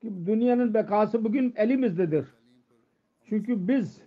Ki 0.00 0.12
dünyanın 0.26 0.74
bekası 0.74 1.24
bugün 1.24 1.52
elimizdedir. 1.56 2.26
Çünkü 3.28 3.68
biz 3.68 4.02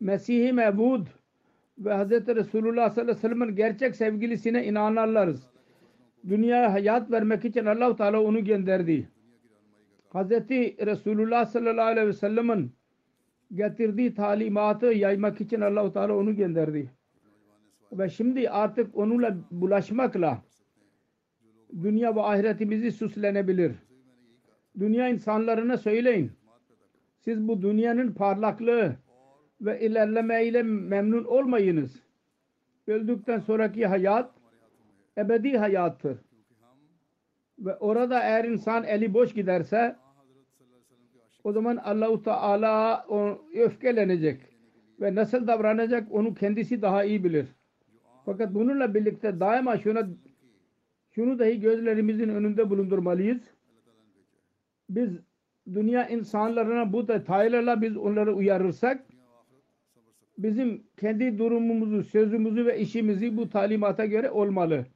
Mesih-i 0.00 0.52
Mevud 0.52 1.06
ve 1.78 1.94
Hz. 1.94 2.10
Resulullah 2.10 2.90
sallallahu 2.90 3.02
aleyhi 3.02 3.16
ve 3.16 3.20
sellem'in 3.20 3.56
gerçek 3.56 3.96
sevgilisine 3.96 4.66
inananlarız. 4.66 5.50
Dünyaya 6.28 6.72
hayat 6.72 7.10
vermek 7.10 7.44
için 7.44 7.66
allah 7.66 7.96
Teala 7.96 8.22
onu 8.22 8.44
gönderdi. 8.44 9.08
Hz. 10.14 10.30
Resulullah 10.86 11.46
sallallahu 11.46 11.86
aleyhi 11.86 12.08
ve 12.08 12.12
sellem'in 12.12 12.75
getirdiği 13.54 14.14
talimatı 14.14 14.86
yaymak 14.86 15.40
için 15.40 15.60
allah 15.60 15.92
Teala 15.92 16.16
onu 16.16 16.36
gönderdi. 16.36 16.90
Ve 17.92 18.08
şimdi 18.08 18.50
artık 18.50 18.96
onunla 18.96 19.36
bulaşmakla 19.50 20.42
dünya 21.82 22.16
ve 22.16 22.20
ahiretimizi 22.20 22.92
süslenebilir. 22.92 23.72
Dünya 24.78 25.08
insanlarına 25.08 25.76
söyleyin. 25.76 26.32
Siz 27.18 27.48
bu 27.48 27.62
dünyanın 27.62 28.12
parlaklığı 28.12 28.96
ve 29.60 29.80
ilerlemeyle 29.80 30.62
memnun 30.62 31.24
olmayınız. 31.24 32.02
Öldükten 32.86 33.38
sonraki 33.38 33.86
hayat 33.86 34.30
ebedi 35.18 35.58
hayattır. 35.58 36.18
Ve 37.58 37.76
orada 37.76 38.22
eğer 38.22 38.44
insan 38.44 38.84
eli 38.84 39.14
boş 39.14 39.34
giderse 39.34 39.96
o 41.46 41.52
zaman 41.52 41.76
Allahu 41.76 42.22
Teala 42.22 43.06
öfkelenecek 43.54 44.40
ve 45.00 45.14
nasıl 45.14 45.46
davranacak 45.46 46.12
onu 46.12 46.34
kendisi 46.34 46.82
daha 46.82 47.04
iyi 47.04 47.24
bilir. 47.24 47.46
Fakat 48.24 48.54
bununla 48.54 48.94
birlikte 48.94 49.40
daima 49.40 49.78
şuna 49.78 50.08
şunu 51.14 51.38
dahi 51.38 51.60
gözlerimizin 51.60 52.28
önünde 52.28 52.70
bulundurmalıyız. 52.70 53.40
Biz 54.90 55.10
dünya 55.74 56.08
insanlarına 56.08 56.92
bu 56.92 57.08
detaylarla 57.08 57.82
biz 57.82 57.96
onları 57.96 58.34
uyarırsak 58.34 59.04
bizim 60.38 60.82
kendi 60.96 61.38
durumumuzu, 61.38 62.04
sözümüzü 62.04 62.66
ve 62.66 62.78
işimizi 62.78 63.36
bu 63.36 63.48
talimata 63.48 64.06
göre 64.06 64.30
olmalı. 64.30 64.86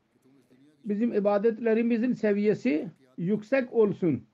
Bizim 0.85 1.15
ibadetlerimizin 1.15 2.13
seviyesi 2.13 2.89
yüksek 3.19 3.73
olsun, 3.73 4.25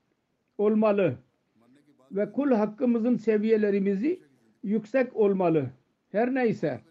olmalı. 0.57 1.17
Ve 2.11 2.31
kul 2.31 2.51
hakkımızın 2.51 3.15
seviyelerimizi 3.15 4.19
yüksek 4.63 5.15
olmalı. 5.15 5.69
Her 6.11 6.35
neyse. 6.35 6.81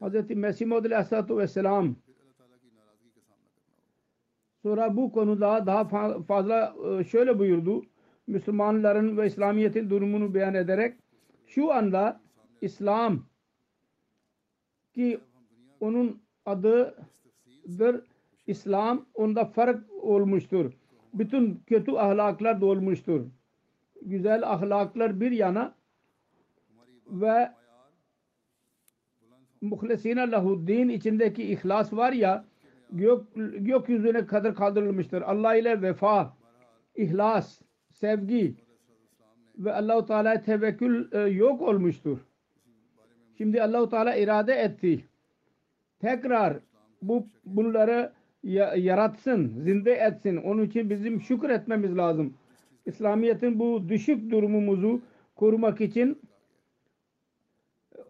Hz. 0.00 0.30
Mesih 0.30 0.66
Maud 0.66 0.84
Aleyhisselatü 0.84 1.36
Vesselam 1.36 1.96
sonra 4.62 4.96
bu 4.96 5.12
konuda 5.12 5.66
daha 5.66 5.84
fazla 6.22 6.74
şöyle 7.10 7.38
buyurdu. 7.38 7.82
Müslümanların 8.26 9.16
ve 9.16 9.26
İslamiyet'in 9.26 9.90
durumunu 9.90 10.34
beyan 10.34 10.54
ederek 10.54 10.96
şu 11.46 11.72
anda 11.72 12.20
İslam 12.60 13.24
ki 14.94 15.20
onun 15.80 16.22
adıdır 16.46 18.04
İslam 18.46 19.06
onda 19.14 19.44
fark 19.44 19.92
olmuştur. 20.02 20.72
Bütün 21.14 21.62
kötü 21.66 21.92
ahlaklar 21.92 22.60
dolmuştur. 22.60 23.26
Güzel 24.02 24.50
ahlaklar 24.52 25.20
bir 25.20 25.30
yana 25.30 25.74
ve 27.06 27.52
muhlesine 29.60 30.30
lahuddin 30.30 30.88
içindeki 30.88 31.42
ihlas 31.42 31.92
var 31.92 32.12
ya 32.12 32.44
gök, 32.90 33.22
gökyüzüne 33.58 34.26
kadar 34.26 34.54
kaldırılmıştır. 34.54 35.22
Allah 35.22 35.56
ile 35.56 35.82
vefa, 35.82 36.36
ihlas, 36.94 37.60
sevgi 37.90 38.54
ve 39.58 39.72
Allahu 39.72 40.06
Teala 40.06 40.40
tevekkül 40.40 41.12
e, 41.12 41.18
yok 41.18 41.62
olmuştur. 41.62 42.18
Şimdi 43.38 43.62
Allahu 43.62 43.88
Teala 43.88 44.16
irade 44.16 44.54
etti. 44.54 45.04
Tekrar 46.00 46.58
bu 47.02 47.26
bunları 47.44 48.12
yaratsın, 48.76 49.48
zinde 49.48 49.92
etsin. 49.92 50.36
Onun 50.36 50.62
için 50.62 50.90
bizim 50.90 51.20
şükür 51.20 51.50
etmemiz 51.50 51.96
lazım. 51.96 52.34
İslamiyet'in 52.88 53.58
bu 53.58 53.88
düşük 53.88 54.30
durumumuzu 54.30 55.00
korumak 55.36 55.80
için 55.80 56.18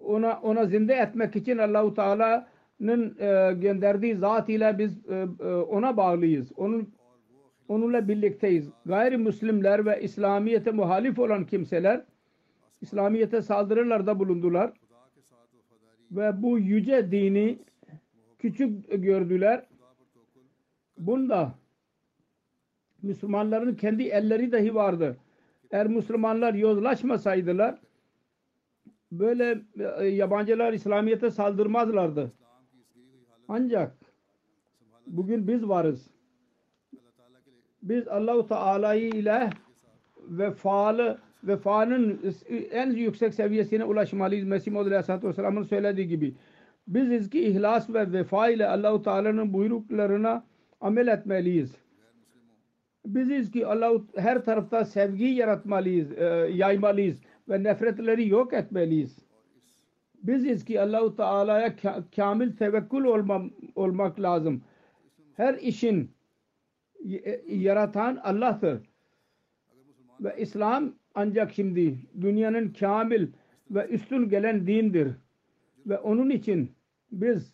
ona 0.00 0.40
ona 0.42 0.66
zinde 0.66 0.94
etmek 0.94 1.36
için 1.36 1.58
Allahu 1.58 1.94
Teala'nın 1.94 3.18
e, 3.18 3.54
gönderdiği 3.54 4.16
zat 4.16 4.48
ile 4.48 4.78
biz 4.78 5.08
e, 5.08 5.26
e, 5.40 5.44
ona 5.54 5.96
bağlıyız. 5.96 6.52
Onun 6.56 6.94
onunla 7.68 8.08
birlikteyiz. 8.08 8.70
Gayrimüslimler 8.86 9.86
ve 9.86 10.02
İslamiyet'e 10.02 10.70
muhalif 10.70 11.18
olan 11.18 11.46
kimseler 11.46 12.04
İslamiyet'e 12.80 13.42
saldırılarda 13.42 14.18
bulundular 14.18 14.72
ve 16.10 16.42
bu 16.42 16.58
yüce 16.58 17.10
dini 17.10 17.58
küçük 18.38 19.02
gördüler. 19.02 19.64
Bunda 20.98 21.54
Müslümanların 23.02 23.74
kendi 23.74 24.02
elleri 24.02 24.52
dahi 24.52 24.74
vardı. 24.74 25.16
Eğer 25.70 25.86
Müslümanlar 25.86 26.54
yozlaşmasaydılar 26.54 27.78
böyle 29.12 29.60
e, 29.98 30.06
yabancılar 30.06 30.72
İslamiyet'e 30.72 31.30
saldırmazlardı. 31.30 32.32
Ancak 33.48 33.92
bugün 35.06 35.48
biz 35.48 35.68
varız. 35.68 36.10
Biz 37.82 38.08
Allahu 38.08 38.48
Teala'yı 38.48 39.08
ile 39.08 39.50
vefalı 40.28 41.18
vefanın 41.44 42.20
en 42.70 42.90
yüksek 42.90 43.34
seviyesine 43.34 43.84
ulaşmalıyız. 43.84 44.44
Mesih 44.44 44.72
Maud 44.72 44.86
Aleyhisselatü 44.86 45.28
Vesselam'ın 45.28 45.62
söylediği 45.62 46.08
gibi. 46.08 46.34
Biz 46.88 47.30
ki 47.30 47.40
ihlas 47.40 47.90
ve 47.90 48.12
vefa 48.12 48.48
ile 48.48 48.68
Allahu 48.68 49.02
Teala'nın 49.02 49.52
buyruklarına 49.52 50.44
amel 50.80 51.06
etmeliyiz. 51.06 51.76
Biziz 53.14 53.50
ki 53.50 53.66
Allah 53.66 54.00
her 54.16 54.44
tarafta 54.44 54.84
sevgi 54.84 55.24
yaratmalıyız, 55.24 56.12
e, 56.12 56.24
yaymalıyız 56.52 57.20
ve 57.48 57.62
nefretleri 57.62 58.28
yok 58.28 58.52
etmeliyiz. 58.52 59.18
Biziz 60.22 60.64
ki 60.64 60.80
Allahu 60.80 61.16
Teala'ya 61.16 61.76
kamil 62.16 62.56
tevekkül 62.56 63.04
olma, 63.04 63.42
olmak 63.74 64.20
lazım. 64.20 64.62
Her 65.36 65.54
işin 65.54 66.10
e, 67.24 67.40
yaratan 67.48 68.16
Allah'tır. 68.16 68.80
Ve 70.20 70.36
İslam 70.38 70.94
ancak 71.14 71.52
şimdi 71.52 71.98
dünyanın 72.20 72.72
kamil 72.72 73.26
ve 73.70 73.86
üstün 73.86 74.28
gelen 74.28 74.66
dindir. 74.66 75.12
Ve 75.86 75.98
onun 75.98 76.30
için 76.30 76.70
biz 77.12 77.52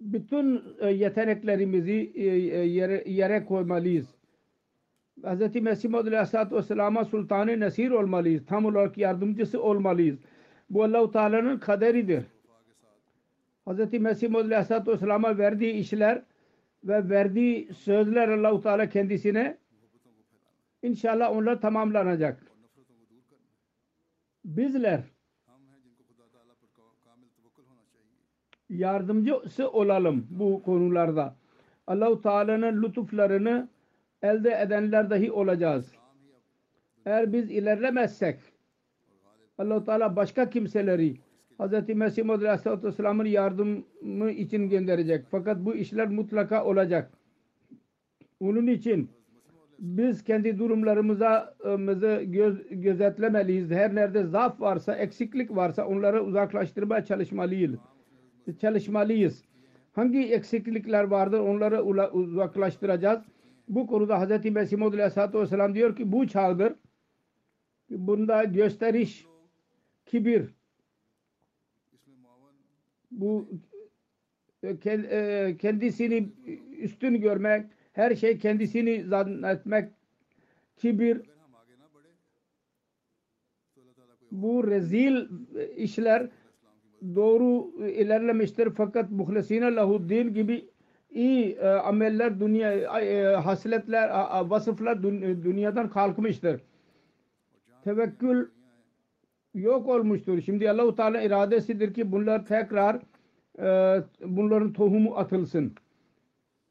bütün 0.00 0.62
e, 0.80 0.90
yeteneklerimizi 0.90 2.12
e, 2.14 2.24
e, 2.24 2.66
yere, 2.66 3.04
yere 3.06 3.44
koymalıyız. 3.44 4.06
Hz. 5.24 5.54
Mesih 5.54 5.90
Maud 5.90 6.06
Aleyhisselatü 6.06 6.56
Vesselam'a 6.56 7.04
Sultan-ı 7.04 7.60
Nesir 7.60 7.90
olmalıyız. 7.90 8.46
Tam 8.46 8.64
olarak 8.64 8.98
yardımcısı 8.98 9.62
olmalıyız. 9.62 10.18
Bu 10.70 10.84
Allah-u 10.84 11.12
Teala'nın 11.12 11.58
kaderidir. 11.58 12.24
Hz. 13.66 13.92
Mesih 13.92 14.30
Maud 14.30 14.44
Aleyhisselatü 14.44 14.92
Vesselam'a 14.92 15.38
verdiği 15.38 15.72
işler 15.72 16.22
ve 16.84 17.10
verdiği 17.10 17.74
sözler 17.74 18.28
Allah-u 18.28 18.60
Teala 18.60 18.88
kendisine 18.88 19.58
inşallah 20.82 21.32
onlar 21.32 21.60
tamamlanacak. 21.60 22.42
Bizler 24.44 25.00
yardımcısı 28.70 29.70
olalım 29.70 30.26
bu 30.30 30.62
konularda. 30.62 31.36
Allah-u 31.86 32.22
Teala'nın 32.22 32.82
lütuflarını 32.82 33.68
elde 34.22 34.60
edenler 34.62 35.10
dahi 35.10 35.32
olacağız. 35.32 35.92
Eğer 37.06 37.32
biz 37.32 37.50
ilerlemezsek 37.50 38.38
Allah-u 39.58 39.84
Teala 39.84 40.16
başka 40.16 40.50
kimseleri 40.50 41.16
Hz. 41.60 41.88
Mesih 41.88 42.24
Muhammed 42.24 42.46
Aleyhisselatü 42.46 42.86
Vesselam'ın 42.86 43.24
yardımı 43.24 44.30
için 44.30 44.68
gönderecek. 44.68 45.24
Fakat 45.30 45.58
bu 45.64 45.74
işler 45.74 46.08
mutlaka 46.08 46.64
olacak. 46.64 47.10
Onun 48.40 48.66
için 48.66 49.10
biz 49.78 50.24
kendi 50.24 50.58
durumlarımıza 50.58 51.54
göz, 52.24 52.62
gözetlemeliyiz. 52.70 53.70
Her 53.70 53.94
nerede 53.94 54.24
zaaf 54.24 54.60
varsa, 54.60 54.94
eksiklik 54.94 55.56
varsa 55.56 55.86
onları 55.86 56.24
uzaklaştırmaya 56.24 57.04
çalışmalıyız. 57.04 57.74
Çalışmalıyız. 58.56 59.44
Hangi 59.92 60.32
eksiklikler 60.32 61.04
vardır 61.04 61.40
onları 61.40 61.82
uzaklaştıracağız. 62.12 63.20
Bu 63.68 63.86
konuda 63.86 64.20
Hz. 64.20 64.44
Mesih 64.44 64.76
Muhammed 64.76 64.98
Aleyhisselatü 64.98 65.38
Vesselam 65.38 65.74
diyor 65.74 65.96
ki 65.96 66.12
bu 66.12 66.28
çağdır. 66.28 66.74
Bunda 67.90 68.44
gösteriş, 68.44 69.26
kibir, 70.06 70.54
bu 73.10 73.48
kendisini 75.60 76.28
üstün 76.78 77.20
görmek, 77.20 77.66
her 77.92 78.14
şey 78.14 78.38
kendisini 78.38 79.04
zannetmek, 79.04 79.92
kibir, 80.76 81.20
bu 84.30 84.66
rezil 84.66 85.28
işler 85.76 86.28
doğru 87.14 87.70
ilerlemiştir 87.86 88.68
fakat 88.76 89.10
muhlisine 89.10 89.74
lahuddin 89.74 90.34
gibi 90.34 90.64
iyi 91.10 91.60
ameller 91.62 92.40
dünya 92.40 93.46
hasletler 93.46 94.10
vasıflar 94.50 95.02
dünyadan 95.02 95.90
kalkmıştır. 95.90 96.60
Tevekkül 97.84 98.46
yok 99.54 99.88
olmuştur. 99.88 100.40
Şimdi 100.40 100.70
Allah-u 100.70 100.94
Teala 100.94 101.22
iradesidir 101.22 101.94
ki 101.94 102.12
bunlar 102.12 102.46
tekrar 102.46 103.00
e, 103.58 104.00
bunların 104.24 104.72
tohumu 104.72 105.14
atılsın. 105.14 105.72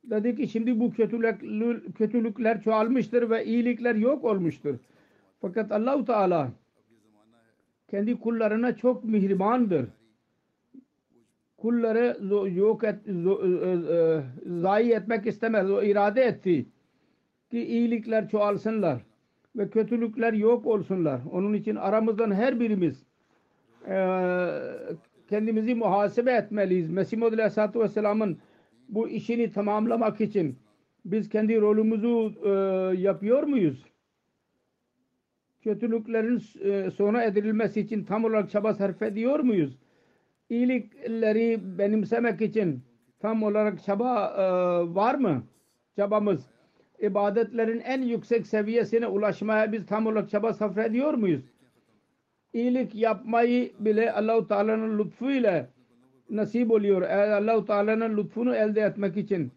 Dedi 0.03 0.35
ki 0.35 0.47
şimdi 0.47 0.79
bu 0.79 0.91
kötülük, 0.91 1.41
kötülükler 1.97 2.61
çoğalmıştır 2.61 3.29
ve 3.29 3.45
iyilikler 3.45 3.95
yok 3.95 4.23
olmuştur. 4.23 4.75
Fakat 5.41 5.71
Allah-u 5.71 6.05
Teala 6.05 6.51
kendi 7.87 8.19
kullarına 8.19 8.75
çok 8.75 9.03
mihribandır. 9.03 9.85
Kulları 11.57 12.17
yok 12.49 12.83
et, 12.83 12.99
zayi 14.45 14.91
etmek 14.91 15.27
istemez. 15.27 15.71
O 15.71 15.83
irade 15.83 16.21
etti 16.21 16.65
ki 17.51 17.65
iyilikler 17.65 18.29
çoğalsınlar 18.29 19.01
ve 19.55 19.69
kötülükler 19.69 20.33
yok 20.33 20.65
olsunlar. 20.65 21.21
Onun 21.31 21.53
için 21.53 21.75
aramızdan 21.75 22.31
her 22.31 22.59
birimiz 22.59 23.03
e, 23.87 23.95
kendimizi 25.29 25.75
muhasebe 25.75 26.31
etmeliyiz. 26.31 26.89
Mesih 26.89 27.17
Muhammed 27.17 27.39
Aleyhisselatü 27.39 27.79
Vesselam'ın 27.79 28.37
bu 28.89 29.09
işini 29.09 29.51
tamamlamak 29.51 30.21
için 30.21 30.55
biz 31.05 31.29
kendi 31.29 31.61
rolümüzü 31.61 32.33
e, 32.45 32.49
yapıyor 33.01 33.43
muyuz? 33.43 33.85
Kötülüklerin 35.61 36.41
e, 36.63 36.91
sona 36.91 37.23
edilmesi 37.23 37.81
için 37.81 38.03
tam 38.03 38.23
olarak 38.23 38.49
çaba 38.49 38.73
sarf 38.73 39.01
ediyor 39.01 39.39
muyuz? 39.39 39.77
İyilikleri 40.49 41.59
benimsemek 41.77 42.41
için 42.41 42.81
tam 43.19 43.43
olarak 43.43 43.83
çaba 43.83 44.33
e, 44.37 44.43
var 44.95 45.15
mı? 45.15 45.43
Çabamız 45.95 46.45
ibadetlerin 46.99 47.79
en 47.79 48.01
yüksek 48.01 48.47
seviyesine 48.47 49.07
ulaşmaya 49.07 49.71
biz 49.71 49.85
tam 49.85 50.07
olarak 50.07 50.29
çaba 50.29 50.53
sarf 50.53 50.77
ediyor 50.77 51.13
muyuz? 51.13 51.41
İyilik 52.53 52.95
yapmayı 52.95 53.71
bile 53.79 54.13
Allahu 54.13 54.47
Teala'nın 54.47 54.99
lütfuyla 54.99 55.67
nasip 56.29 56.71
oluyor. 56.71 57.01
Eğer 57.01 57.31
Allahu 57.31 57.65
Teala'nın 57.65 58.17
lütfunu 58.17 58.55
elde 58.55 58.81
etmek 58.81 59.17
için 59.17 59.51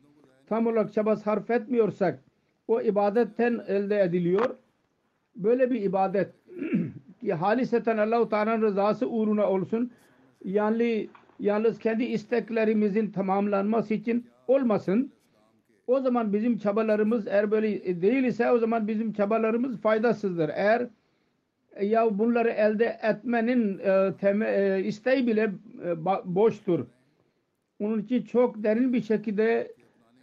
tam 0.46 0.66
olarak 0.66 0.92
çaba 0.92 1.16
sarf 1.16 1.50
etmiyorsak 1.50 2.18
o 2.68 2.80
ibadetten 2.80 3.60
elde 3.68 4.00
ediliyor. 4.00 4.56
Böyle 5.36 5.70
bir 5.70 5.82
ibadet 5.82 6.30
ki 7.20 7.34
haliseten 7.34 7.98
Allahu 7.98 8.28
Teala'nın 8.28 8.62
rızası 8.62 9.08
uğruna 9.08 9.50
olsun. 9.50 9.92
Yani 10.44 11.08
yalnız 11.38 11.78
kendi 11.78 12.04
isteklerimizin 12.04 13.10
tamamlanması 13.10 13.94
için 13.94 14.26
olmasın 14.48 15.12
o 15.86 16.00
zaman 16.00 16.32
bizim 16.32 16.58
çabalarımız 16.58 17.26
eğer 17.26 17.50
böyle 17.50 18.02
değil 18.02 18.24
ise 18.24 18.50
o 18.50 18.58
zaman 18.58 18.88
bizim 18.88 19.12
çabalarımız 19.12 19.80
faydasızdır. 19.80 20.50
Eğer 20.54 20.86
e, 21.76 21.86
ya 21.86 22.18
bunları 22.18 22.48
elde 22.48 22.98
etmenin 23.02 23.78
e, 23.78 24.12
teme, 24.20 24.46
e, 24.50 24.84
isteği 24.84 25.26
bile 25.26 25.50
e, 25.84 26.04
boştur. 26.24 26.86
Onun 27.80 28.02
için 28.02 28.22
çok 28.22 28.62
derin 28.62 28.92
bir 28.92 29.02
şekilde 29.02 29.72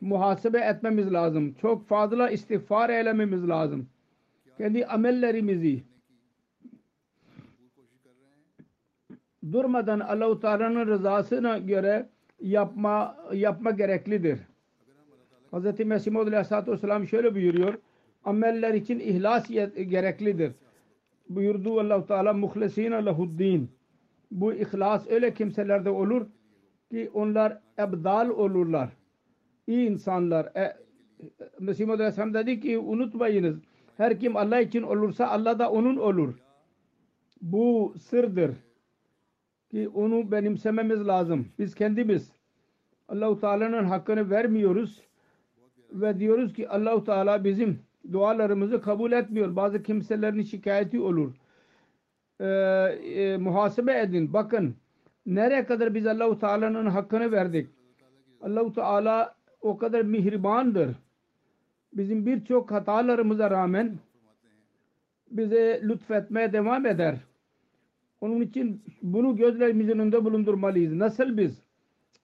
muhasebe 0.02 0.60
etmemiz 0.60 1.14
lazım. 1.14 1.56
Çok 1.62 1.88
fazla 1.88 2.30
istiğfar 2.30 2.90
eylememiz 2.90 3.50
lazım. 3.50 3.90
Kendi 4.58 4.86
amellerimizi 4.86 5.84
durmadan 9.52 10.00
Allah-u 10.00 10.40
Teala'nın 10.40 10.88
rızasına 10.88 11.58
göre 11.58 12.10
yapma 12.42 13.18
yapma 13.34 13.72
gereklidir. 13.72 14.40
Hz. 15.54 15.80
Mesih 15.80 16.12
Maud 16.12 16.28
Aleyhisselatü 16.28 16.72
Vesselam 16.72 17.08
şöyle 17.08 17.36
buyuruyor. 17.36 17.74
Ameller 18.26 18.74
için 18.74 19.00
ihlas 19.00 19.48
gereklidir. 19.90 20.52
Buyurdu 21.30 21.80
Allah-u 21.80 22.06
Teala 22.06 22.34
muhlesine 22.34 23.06
lehuddin. 23.06 23.70
Bu 24.32 24.54
ihlas 24.54 25.08
öyle 25.10 25.34
kimselerde 25.34 25.90
olur 25.90 26.28
ki 26.92 27.10
onlar 27.14 27.58
ebdal 27.80 28.30
olurlar. 28.30 28.90
İyi 29.68 29.90
insanlar. 29.90 30.46
E, 30.46 30.78
Mesih 31.60 31.86
Maud 31.86 32.00
Aleyhisselam 32.00 32.34
dedi 32.34 32.60
ki 32.60 32.78
unutmayınız. 32.78 33.58
Her 33.98 34.20
kim 34.20 34.38
Allah 34.38 34.60
için 34.60 34.82
olursa 34.82 35.28
Allah 35.28 35.60
da 35.60 35.72
onun 35.72 35.98
olur. 35.98 36.34
Bu 37.42 37.94
sırdır. 38.00 38.52
Ki 39.72 39.90
onu 39.90 40.32
benimsememiz 40.32 41.08
lazım. 41.08 41.48
Biz 41.60 41.76
kendimiz 41.76 42.32
Allah-u 43.08 43.40
Teala'nın 43.40 43.84
hakkını 43.86 44.30
vermiyoruz 44.30 45.02
ve 45.92 46.20
diyoruz 46.20 46.54
ki 46.54 46.70
Allahu 46.70 47.04
Teala 47.04 47.44
bizim 47.44 47.80
dualarımızı 48.12 48.82
kabul 48.82 49.12
etmiyor. 49.12 49.56
Bazı 49.56 49.84
kimselerin 49.84 50.42
şikayeti 50.42 51.00
olur. 51.00 51.34
Ee, 52.40 52.46
e, 52.46 53.38
muhasebe 53.38 54.00
edin. 54.00 54.34
Bakın 54.34 54.76
nereye 55.26 55.66
kadar 55.66 55.96
biz 55.96 56.08
Allahu 56.08 56.40
Teala'nın 56.40 56.86
hakkını 56.86 57.32
verdik. 57.32 57.70
Allahu 58.42 58.74
Teala 58.74 59.36
o 59.62 59.78
kadar 59.78 60.02
mihribandır. 60.02 60.96
Bizim 61.94 62.26
birçok 62.26 62.72
hatalarımıza 62.72 63.52
rağmen 63.52 64.00
bize 65.32 65.82
lütfetmeye 65.84 66.54
devam 66.54 66.86
eder. 66.86 67.27
Onun 68.22 68.42
için 68.42 68.84
bunu 69.02 69.36
gözlerimizin 69.36 70.00
önünde 70.00 70.26
bulundurmalıyız. 70.26 70.94
Nasıl 70.94 71.38
biz 71.38 71.64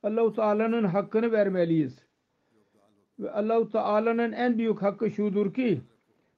Allahu 0.04 0.34
Teala'nın 0.34 0.84
hakkını 0.84 1.32
vermeliyiz? 1.32 2.06
Ve 3.20 3.32
Allah-u 3.32 3.70
Teala'nın 3.70 4.32
en 4.32 4.58
büyük 4.58 4.82
hakkı 4.82 5.12
şudur 5.12 5.54
ki 5.54 5.82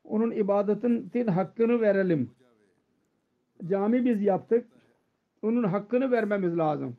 onun 0.04 0.32
ibadetin 0.32 1.28
hakkını 1.28 1.82
verelim. 1.82 2.32
Cami 3.66 4.06
biz 4.06 4.22
yaptık. 4.22 4.68
Onun 5.42 5.64
hakkını 5.64 6.12
vermemiz 6.12 6.58
lazım. 6.58 6.98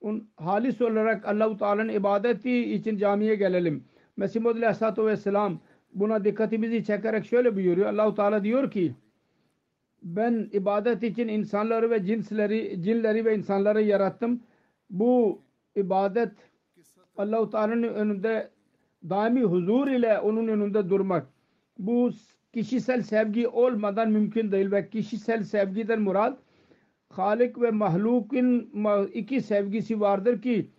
Un, 0.00 0.28
halis 0.36 0.82
olarak 0.82 1.28
Allah-u 1.28 1.56
Teala'nın 1.56 1.88
ibadeti 1.88 2.74
için 2.74 2.98
camiye 2.98 3.34
gelelim. 3.34 3.84
Mesih 4.16 4.40
Muhammed 4.40 4.62
Aleyhisselatü 4.62 5.06
Vesselam 5.06 5.60
buna 5.94 6.24
dikkatimizi 6.24 6.84
çekerek 6.84 7.26
şöyle 7.26 7.56
buyuruyor. 7.56 7.86
Allah-u 7.86 8.14
Teala 8.14 8.44
diyor 8.44 8.70
ki 8.70 8.94
ben 10.02 10.48
ibadet 10.52 11.02
için 11.02 11.28
insanları 11.28 11.90
ve 11.90 12.06
cinsleri, 12.06 12.82
cinleri 12.82 13.24
ve 13.24 13.36
insanları 13.36 13.82
yarattım. 13.82 14.42
Bu 14.90 15.42
ibadet 15.76 16.32
Allah-u 17.16 17.50
Teala'nın 17.50 17.82
önünde 17.82 18.50
daimi 19.08 19.42
huzur 19.42 19.88
ile 19.88 20.18
onun 20.18 20.48
önünde 20.48 20.90
durmak. 20.90 21.26
Bu 21.78 22.10
kişisel 22.52 23.02
sevgi 23.02 23.48
olmadan 23.48 24.10
mümkün 24.10 24.52
değil 24.52 24.70
ve 24.70 24.90
kişisel 24.90 25.44
sevgiden 25.44 26.00
murad 26.00 26.38
Halik 27.08 27.60
ve 27.60 27.70
mahlukun 27.70 28.70
iki 29.14 29.40
sevgisi 29.40 30.00
vardır 30.00 30.42
ki 30.42 30.70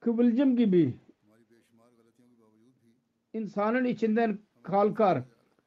kıvılcım 0.00 0.56
gibi 0.56 0.94
insanın 3.32 3.84
içinden 3.84 4.38
kalkar. 4.62 5.22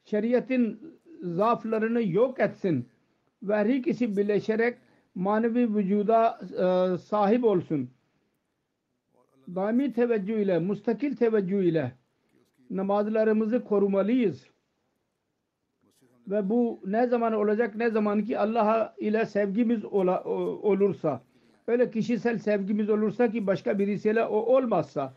Şeriatin 0.05 0.94
zaaflarını 1.25 2.03
yok 2.03 2.39
etsin 2.39 2.89
ve 3.43 3.55
her 3.55 3.65
ikisi 3.65 4.17
birleşerek 4.17 4.77
manevi 5.15 5.75
vücuda 5.75 6.39
e, 6.51 6.97
sahip 6.97 7.43
olsun. 7.43 7.89
Daimi 9.55 9.93
teveccüh 9.93 10.39
ile, 10.39 10.59
mustakil 10.59 11.15
teveccüh 11.15 11.63
ile 11.63 11.91
namazlarımızı 12.69 13.63
korumalıyız. 13.63 14.49
Ve 16.27 16.49
bu 16.49 16.79
ne 16.85 17.07
zaman 17.07 17.33
olacak? 17.33 17.75
Ne 17.75 17.89
zaman 17.89 18.23
ki 18.23 18.39
Allah 18.39 18.95
ile 18.97 19.25
sevgimiz 19.25 19.85
olursa. 19.85 21.21
Öyle 21.67 21.91
kişisel 21.91 22.38
sevgimiz 22.38 22.89
olursa 22.89 23.31
ki 23.31 23.47
başka 23.47 23.79
birisiyle 23.79 24.23
o 24.23 24.38
olmazsa. 24.38 25.13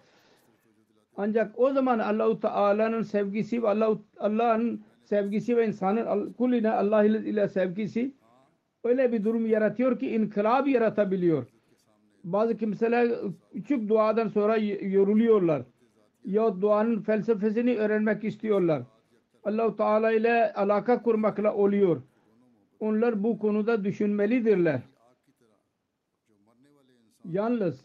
Ancak 1.16 1.58
o 1.58 1.72
zaman 1.72 1.98
Allahu 1.98 2.40
Teala'nın 2.40 3.02
sevgisi 3.02 3.62
ve 3.62 3.68
Allah 3.68 3.98
Allah'ın 4.18 4.84
sevgisi 5.08 5.56
ve 5.56 5.66
insanın 5.66 6.32
kulline 6.32 6.70
Allah 6.70 7.04
ile 7.04 7.48
sevgisi 7.48 8.14
öyle 8.84 9.12
bir 9.12 9.24
durum 9.24 9.46
yaratıyor 9.46 9.98
ki 9.98 10.10
inkılap 10.10 10.68
yaratabiliyor. 10.68 11.46
Bazı 12.24 12.56
kimseler 12.56 13.10
küçük 13.52 13.88
duadan 13.88 14.28
sonra 14.28 14.56
yoruluyorlar. 14.56 15.62
Ya 16.24 16.60
duanın 16.60 17.02
felsefesini 17.02 17.76
öğrenmek 17.76 18.24
istiyorlar. 18.24 18.82
Allah-u 19.44 19.76
Teala 19.76 20.12
ile 20.12 20.52
alaka 20.52 21.02
kurmakla 21.02 21.54
oluyor. 21.54 22.02
Onlar 22.80 23.22
bu 23.22 23.38
konuda 23.38 23.84
düşünmelidirler. 23.84 24.80
Yalnız 27.24 27.84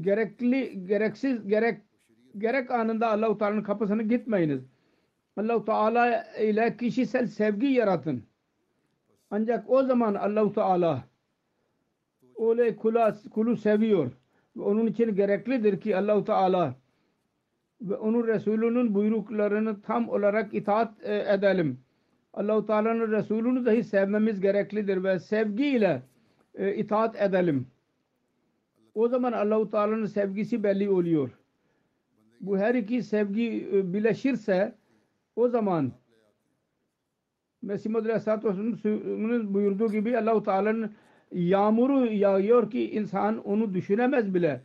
gerekli 0.00 0.86
gereksiz 0.86 1.48
gerek 1.48 1.80
gerek 2.38 2.70
anında 2.70 3.10
Allah-u 3.10 3.38
Teala'nın 3.38 3.62
kapısına 3.62 4.02
gitmeyiniz. 4.02 4.73
Allah-u 5.36 5.64
Teala 5.64 6.24
ile 6.40 6.76
kişisel 6.76 7.26
sevgi 7.26 7.66
yaratın. 7.66 8.24
Ancak 9.30 9.70
o 9.70 9.82
zaman 9.82 10.14
Allah-u 10.14 10.52
Teala 10.52 11.04
öyle 12.38 12.76
kula, 12.76 13.16
kulu 13.30 13.56
seviyor. 13.56 14.12
Ve 14.56 14.62
onun 14.62 14.86
için 14.86 15.14
gereklidir 15.14 15.80
ki 15.80 15.96
Allah-u 15.96 16.24
Teala 16.24 16.74
ve 17.80 17.94
onun 17.94 18.26
Resulünün 18.26 18.94
buyruklarını 18.94 19.82
tam 19.82 20.08
olarak 20.08 20.54
itaat 20.54 20.94
e, 21.02 21.34
edelim. 21.34 21.80
Allah-u 22.32 22.66
Teala'nın 22.66 23.12
Resulünü 23.12 23.66
dahi 23.66 23.84
sevmemiz 23.84 24.40
gereklidir 24.40 25.04
ve 25.04 25.18
sevgiyle 25.18 26.02
e, 26.54 26.74
itaat 26.74 27.22
edelim. 27.22 27.66
O 28.94 29.08
zaman 29.08 29.32
Allah-u 29.32 29.70
Teala'nın 29.70 30.06
sevgisi 30.06 30.62
belli 30.62 30.90
oluyor. 30.90 31.30
Bu 32.40 32.58
her 32.58 32.74
iki 32.74 33.02
sevgi 33.02 33.68
e, 33.72 33.92
birleşirse 33.92 34.74
o 35.36 35.48
zaman 35.48 35.92
Mesih 37.62 37.90
Muhammed 37.90 38.10
Aleyhisselatü 38.10 38.48
Vesselam'ın 38.48 39.54
buyurduğu 39.54 39.92
gibi 39.92 40.18
Allah-u 40.18 40.42
Teala'nın 40.42 40.92
yağmuru 41.32 42.06
yağıyor 42.06 42.70
ki 42.70 42.90
insan 42.90 43.38
onu 43.46 43.74
düşünemez 43.74 44.34
bile. 44.34 44.60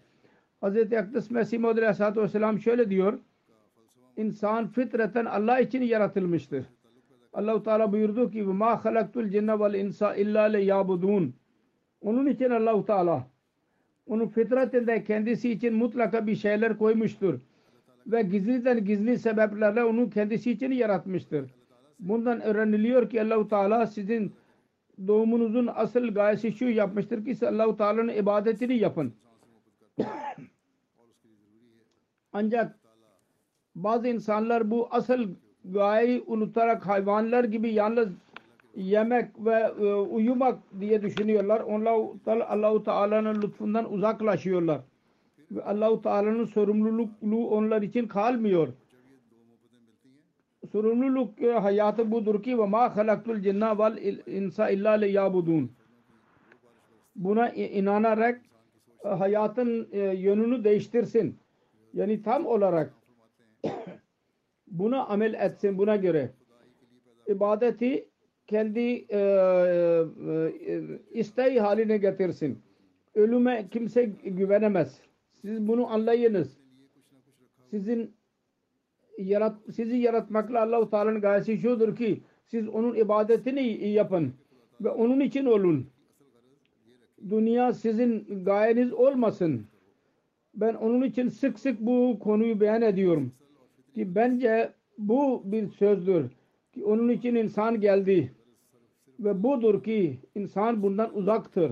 Hz. 0.64 0.94
Akdis 0.94 1.32
Mesih 1.32 1.60
Muhammed 1.60 1.78
Aleyhisselatü 1.78 2.22
Vesselam 2.22 2.60
şöyle 2.60 2.90
diyor. 2.90 3.20
İnsan 4.18 4.68
fitreten 4.68 5.26
Allah 5.26 5.60
için 5.60 5.82
yaratılmıştır. 5.82 6.66
Allah-u 7.34 7.64
Teala 7.64 7.92
buyurdu 7.92 8.32
ki 8.32 8.44
ma 8.44 8.86
halaktul 8.86 9.30
cinne 9.30 9.60
vel 9.60 9.74
insa 9.74 10.16
illa 10.16 10.42
le 10.42 10.62
yabudun. 10.62 11.34
Onun 12.02 12.26
için 12.26 12.50
Allah-u 12.50 12.86
Teala 12.86 13.28
onun 14.10 14.28
fitretinde 14.28 15.04
kendisi 15.04 15.52
için 15.52 15.74
mutlaka 15.74 16.28
bir 16.28 16.36
şeyler 16.36 16.78
koymuştur. 16.78 17.40
Ve 18.08 18.22
gizliden 18.22 18.86
gizli 18.86 19.20
sebeplerle 19.20 19.84
onu 19.84 20.10
kendisi 20.10 20.52
için 20.52 20.72
yaratmıştır. 20.72 21.50
Bundan 22.00 22.42
öğreniliyor 22.42 23.10
ki 23.10 23.22
Allah-u 23.22 23.48
Teala 23.48 23.88
sizin 23.88 24.34
doğumunuzun 25.08 25.70
asıl 25.76 26.08
gayesi 26.08 26.52
şu 26.52 26.66
yapmıştır 26.66 27.26
ki 27.26 27.48
Allah-u 27.48 27.78
Teala'nın 27.78 28.14
ibadetini 28.14 28.78
yapın. 28.78 29.14
Ancak 32.34 32.80
bazı 33.76 34.08
insanlar 34.08 34.72
bu 34.72 34.88
asıl 34.92 35.28
gayeyi 35.66 36.24
unutarak 36.28 36.88
hayvanlar 36.88 37.44
gibi 37.44 37.74
yalnız 37.74 38.10
yemek 38.76 39.46
ve 39.46 39.74
e, 39.80 39.94
uyumak 39.94 40.60
diye 40.80 41.02
düşünüyorlar. 41.02 41.60
Onlar 41.60 42.42
Allah-u 42.48 42.84
Teala'nın 42.84 43.42
lütfundan 43.42 43.94
uzaklaşıyorlar. 43.94 44.82
Ve 45.52 45.64
Allah-u 45.64 46.02
Teala'nın 46.02 46.46
sorumluluğu 46.46 47.48
onlar 47.50 47.82
için 47.82 48.08
kalmıyor. 48.08 48.68
Sorumluluk 50.72 51.42
e, 51.42 51.52
hayatı 51.52 52.12
budur 52.12 52.44
ki 52.44 52.60
ve 52.60 52.66
ma 52.66 52.98
halaktul 52.98 53.42
cinna 53.42 53.80
vel 53.80 54.20
insa 54.28 54.70
illa 54.70 54.92
le 54.92 55.08
yabudun. 55.08 55.72
Buna 57.16 57.50
inanarak 57.50 58.42
e, 59.06 59.08
hayatın 59.08 59.88
e, 59.92 60.00
yönünü 60.00 60.64
değiştirsin. 60.64 61.38
Yani 61.94 62.22
tam 62.22 62.46
olarak 62.46 62.94
buna 64.68 65.06
amel 65.06 65.34
etsin 65.34 65.78
buna 65.78 65.96
göre. 65.96 66.30
ibadeti 67.28 68.10
kendi 68.48 69.06
e, 69.10 69.20
e, 70.68 70.82
isteği 71.12 71.60
haline 71.60 71.98
getirsin. 71.98 72.62
Ölüme 73.16 73.68
kimse 73.72 74.04
güvenemez. 74.24 75.09
Siz 75.42 75.68
bunu 75.68 75.88
anlayınız. 75.88 76.58
Sizin 77.70 78.14
yarat, 79.18 79.58
sizi 79.76 79.98
yaratmakla 79.98 80.62
Allah-u 80.62 80.90
Teala'nın 80.90 81.22
gayesi 81.22 81.58
şudur 81.58 81.96
ki 81.96 82.22
siz 82.46 82.68
onun 82.68 82.96
ibadetini 82.96 83.90
yapın 83.90 84.34
ve 84.82 84.90
onun 84.90 85.20
için 85.20 85.46
olun. 85.46 85.88
Dünya 87.30 87.74
sizin 87.74 88.44
gayeniz 88.46 88.94
olmasın. 88.94 89.66
Ben 90.54 90.74
onun 90.74 91.02
için 91.02 91.30
sık 91.30 91.60
sık 91.60 91.80
bu 91.80 92.20
konuyu 92.20 92.60
beyan 92.60 92.82
ediyorum. 92.82 93.32
Ki 93.94 94.16
bence 94.16 94.74
bu 94.98 95.42
bir 95.46 95.68
sözdür. 95.68 96.32
Ki 96.74 96.86
onun 96.86 97.10
için 97.10 97.36
insan 97.36 97.82
geldi. 97.82 98.34
Ve 99.20 99.44
budur 99.44 99.84
ki 99.84 100.20
insan 100.36 100.84
bundan 100.84 101.18
uzaktır. 101.18 101.72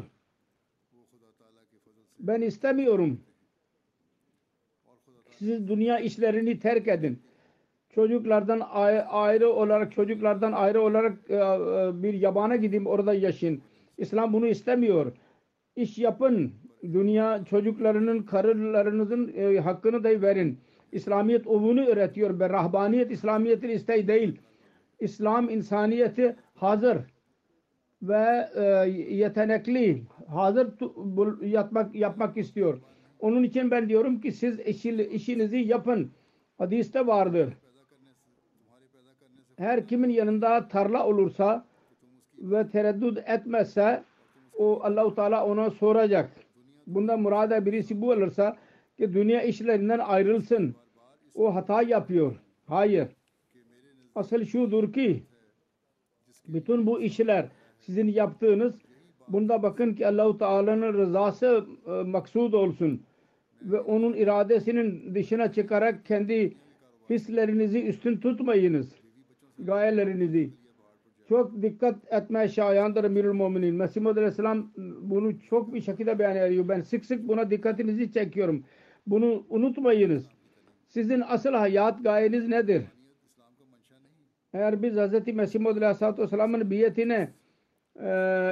Ben 2.19 2.41
istemiyorum. 2.41 3.19
Siz 5.39 5.67
dünya 5.67 5.99
işlerini 5.99 6.59
terk 6.59 6.87
edin. 6.87 7.19
Çocuklardan 7.89 8.61
ayrı 9.09 9.49
olarak 9.49 9.91
çocuklardan 9.91 10.51
ayrı 10.51 10.81
olarak 10.81 11.13
e, 11.29 11.35
e, 11.35 12.03
bir 12.03 12.13
yabana 12.13 12.55
gideyim 12.55 12.87
orada 12.87 13.13
yaşayın. 13.13 13.61
İslam 13.97 14.33
bunu 14.33 14.47
istemiyor. 14.47 15.11
İş 15.75 15.97
yapın. 15.97 16.51
Dünya 16.83 17.45
çocuklarının, 17.49 18.23
karılarınızın 18.23 19.33
e, 19.37 19.59
hakkını 19.59 20.03
da 20.03 20.21
verin. 20.21 20.57
İslamiyet 20.91 21.45
bunu 21.45 21.85
öğretiyor 21.85 22.39
ve 22.39 22.49
rahbaniyet 22.49 23.11
İslamiyet'in 23.11 23.69
isteği 23.69 24.07
değil. 24.07 24.39
İslam 24.99 25.49
insaniyeti 25.49 26.35
hazır 26.55 26.97
ve 28.01 28.49
yetenekli, 29.09 30.03
hazır 30.27 30.67
yapmak, 31.41 31.95
yapmak 31.95 32.37
istiyor. 32.37 32.79
Onun 33.19 33.43
için 33.43 33.71
ben 33.71 33.89
diyorum 33.89 34.21
ki 34.21 34.31
siz 34.31 34.59
işi, 34.59 35.03
işinizi 35.03 35.57
yapın. 35.57 36.11
Hadiste 36.57 37.07
vardır. 37.07 37.53
Her 39.57 39.87
kimin 39.87 40.09
yanında 40.09 40.67
tarla 40.67 41.07
olursa 41.07 41.65
ve 42.37 42.69
tereddüt 42.69 43.17
etmezse 43.17 44.03
o 44.57 44.79
Allahu 44.83 45.15
Teala 45.15 45.45
ona 45.45 45.69
soracak. 45.69 46.29
Bunda 46.87 47.17
murada 47.17 47.65
birisi 47.65 48.01
bu 48.01 48.11
olursa 48.11 48.57
ki 48.97 49.13
dünya 49.13 49.41
işlerinden 49.41 49.99
ayrılsın. 49.99 50.75
O 51.35 51.55
hata 51.55 51.81
yapıyor. 51.81 52.35
Hayır. 52.65 53.07
Asıl 54.15 54.45
şudur 54.45 54.93
ki 54.93 55.23
bütün 56.47 56.85
bu 56.85 57.01
işler 57.01 57.45
sizin 57.79 58.07
yaptığınız 58.07 58.73
bunda 59.27 59.63
bakın 59.63 59.93
ki 59.93 60.07
Allahu 60.07 60.37
Teala'nın 60.37 60.93
rızası 60.93 61.65
e, 61.87 61.91
maksud 61.91 62.53
olsun 62.53 63.01
ve 63.61 63.79
onun 63.79 64.13
iradesinin 64.13 65.15
dışına 65.15 65.53
çıkarak 65.53 66.05
kendi 66.05 66.53
hislerinizi 67.09 67.83
üstün 67.83 68.17
tutmayınız. 68.17 68.95
Gayelerinizi. 69.59 70.49
çok 71.29 71.61
dikkat 71.61 71.95
etmeye 72.13 72.47
şayandır 72.47 73.03
Emirül 73.03 73.33
Muminin. 73.33 73.75
Mesih 73.75 74.01
Muhammed 74.01 74.17
Aleyhisselam 74.17 74.71
bunu 75.01 75.39
çok 75.39 75.73
bir 75.73 75.81
şekilde 75.81 76.19
beyan 76.19 76.35
ediyor. 76.35 76.69
Ben 76.69 76.81
sık 76.81 77.05
sık 77.05 77.27
buna 77.27 77.51
dikkatinizi 77.51 78.11
çekiyorum. 78.11 78.63
Bunu 79.07 79.43
unutmayınız. 79.49 80.25
Sizin 80.87 81.23
asıl 81.27 81.53
hayat 81.53 82.03
gayeniz 82.03 82.47
nedir? 82.47 82.83
Eğer 84.53 84.83
biz 84.83 84.93
Hz. 84.95 85.27
Mesih 85.33 85.59
Muhammed 85.59 85.81
Aleyhisselatü 85.81 86.21
Vesselam'ın 86.21 86.71
biyetine 86.71 87.29
e, 88.01 88.09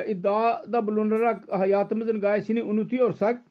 iddiada 0.07 0.87
bulunarak 0.87 1.51
hayatımızın 1.51 2.21
gayesini 2.21 2.63
unutuyorsak 2.63 3.41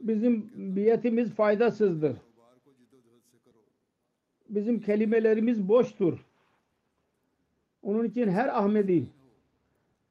bizim 0.00 0.50
biyetimiz 0.76 1.30
faydasızdır. 1.30 2.16
Bizim 4.48 4.80
kelimelerimiz 4.80 5.68
boştur. 5.68 6.26
Onun 7.82 8.04
için 8.04 8.28
her 8.28 8.48
Ahmedi 8.48 9.06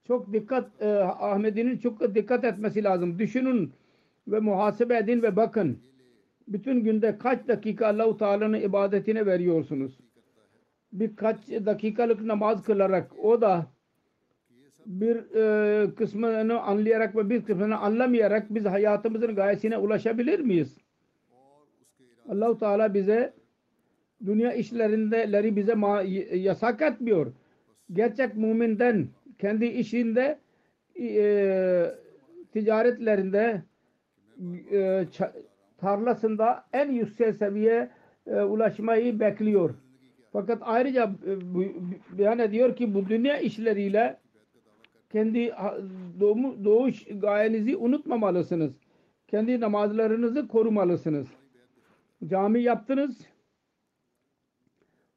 çok 0.08 0.34
dikkat 0.34 0.82
e, 0.82 0.88
Ahmedi'nin 1.04 1.78
çok 1.78 2.16
dikkat 2.16 2.44
etmesi 2.44 2.84
lazım. 2.84 3.20
Düşünün 3.20 3.74
ve 4.28 4.40
muhasebe 4.40 4.98
edin 4.98 5.22
ve 5.22 5.36
bakın. 5.36 5.80
Bütün 6.48 6.84
günde 6.84 7.18
kaç 7.18 7.48
dakika 7.48 7.88
Allahu 7.88 8.18
Teala'nın 8.18 8.62
ibadetine 8.62 9.26
veriyorsunuz? 9.26 9.98
Birkaç 10.94 11.48
dakikalık 11.50 12.22
namaz 12.22 12.64
kılarak 12.64 13.20
o 13.20 13.42
da 13.42 13.66
bir 14.86 15.16
e, 15.36 15.96
kısmını 15.96 16.62
anlayarak 16.62 17.16
ve 17.16 17.30
bir 17.30 17.46
kısmını 17.46 17.78
anlamayarak 17.78 18.46
biz 18.50 18.66
hayatımızın 18.66 19.36
gayesine 19.36 19.78
ulaşabilir 19.78 20.40
miyiz? 20.40 20.78
Allahu 22.30 22.60
Teala 22.60 22.94
bize 22.94 23.34
dünya 24.26 24.54
işlerindeleri 24.54 25.56
bize 25.56 25.76
yasak 26.38 26.82
etmiyor. 26.82 27.34
Gerçek 27.94 28.36
müminden 28.36 29.08
kendi 29.40 29.66
işinde 29.66 30.40
e, 31.00 31.96
ticaretlerinde 32.54 33.62
e, 34.72 35.06
tarlasında 35.78 36.66
en 36.74 36.92
yüksek 36.92 37.36
seviye 37.36 37.90
e, 38.28 38.42
ulaşmayı 38.42 39.20
bekliyor. 39.20 39.76
Fakat 40.34 40.58
ayrıca 40.62 41.04
e, 41.04 41.32
beyan 42.18 42.40
ediyor 42.40 42.76
ki 42.76 42.94
bu 42.94 43.10
dünya 43.10 43.38
işleriyle 43.38 44.18
kendi 45.16 45.54
doğumu, 46.20 46.66
doğuş 46.66 47.06
gayenizi 47.10 47.78
unutmamalısınız. 47.78 48.72
Kendi 49.28 49.60
namazlarınızı 49.60 50.48
korumalısınız. 50.48 51.28
Cami 52.28 52.62
yaptınız. 52.62 53.18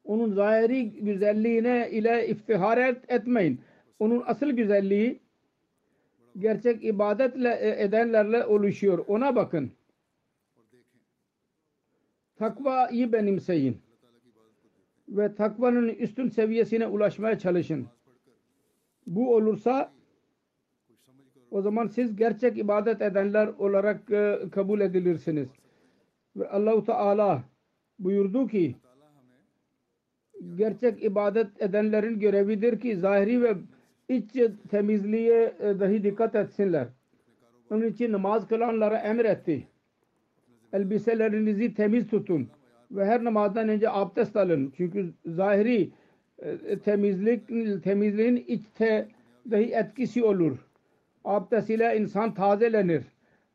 Onun 0.03 0.33
zahiri 0.33 0.91
güzelliğine 0.91 1.89
ile 1.91 2.27
iftihar 2.27 2.77
et, 2.77 2.97
etmeyin. 3.07 3.61
Onun 3.99 4.23
asıl 4.25 4.49
güzelliği 4.51 5.19
gerçek 6.37 6.83
ibadetle 6.83 7.49
e, 7.61 7.83
edenlerle 7.83 8.45
oluşuyor. 8.45 9.05
Ona 9.07 9.35
bakın. 9.35 9.71
Takvayı 12.35 13.13
benimseyin. 13.13 13.77
Ve 15.09 15.35
takvanın 15.35 15.89
üstün 15.89 16.29
seviyesine 16.29 16.87
ulaşmaya 16.87 17.39
çalışın. 17.39 17.87
Bu 19.09 19.35
olursa 19.35 19.91
o 21.51 21.61
zaman 21.61 21.87
siz 21.87 22.15
gerçek 22.15 22.57
ibadet 22.57 23.01
edenler 23.01 23.47
olarak 23.47 24.11
e, 24.11 24.39
kabul 24.51 24.81
edilirsiniz. 24.81 25.49
Ve 26.35 26.49
Allahu 26.49 26.85
Teala 26.85 27.43
buyurdu 27.99 28.47
ki 28.47 28.75
gerçek 30.55 31.03
ibadet 31.03 31.61
edenlerin 31.61 32.19
görevidir 32.19 32.79
ki 32.79 32.97
zahiri 32.97 33.43
ve 33.43 33.55
iç 34.09 34.37
temizliğe 34.69 35.53
e, 35.59 35.79
dahi 35.79 36.03
dikkat 36.03 36.35
etsinler. 36.35 36.87
Onun 37.71 37.87
için 37.87 38.11
namaz 38.11 38.47
kılanlara 38.47 38.97
emretti. 38.97 39.67
Elbiselerinizi 40.73 41.73
temiz 41.73 42.07
tutun 42.07 42.49
ve 42.91 43.05
her 43.05 43.23
namazdan 43.23 43.69
önce 43.69 43.89
abdest 43.89 44.37
alın. 44.37 44.73
Çünkü 44.77 45.13
zahiri 45.25 45.91
temizlik 46.83 47.47
temizliğin 47.83 48.35
içte 48.35 49.07
dahi 49.51 49.73
etkisi 49.73 50.23
olur. 50.23 50.57
Abdest 51.25 51.69
ile 51.69 51.97
insan 51.97 52.33
tazelenir 52.33 53.03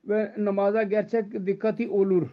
ve 0.04 0.32
namaza 0.38 0.82
gerçek 0.82 1.46
dikkati 1.46 1.88
olur. 1.88 2.28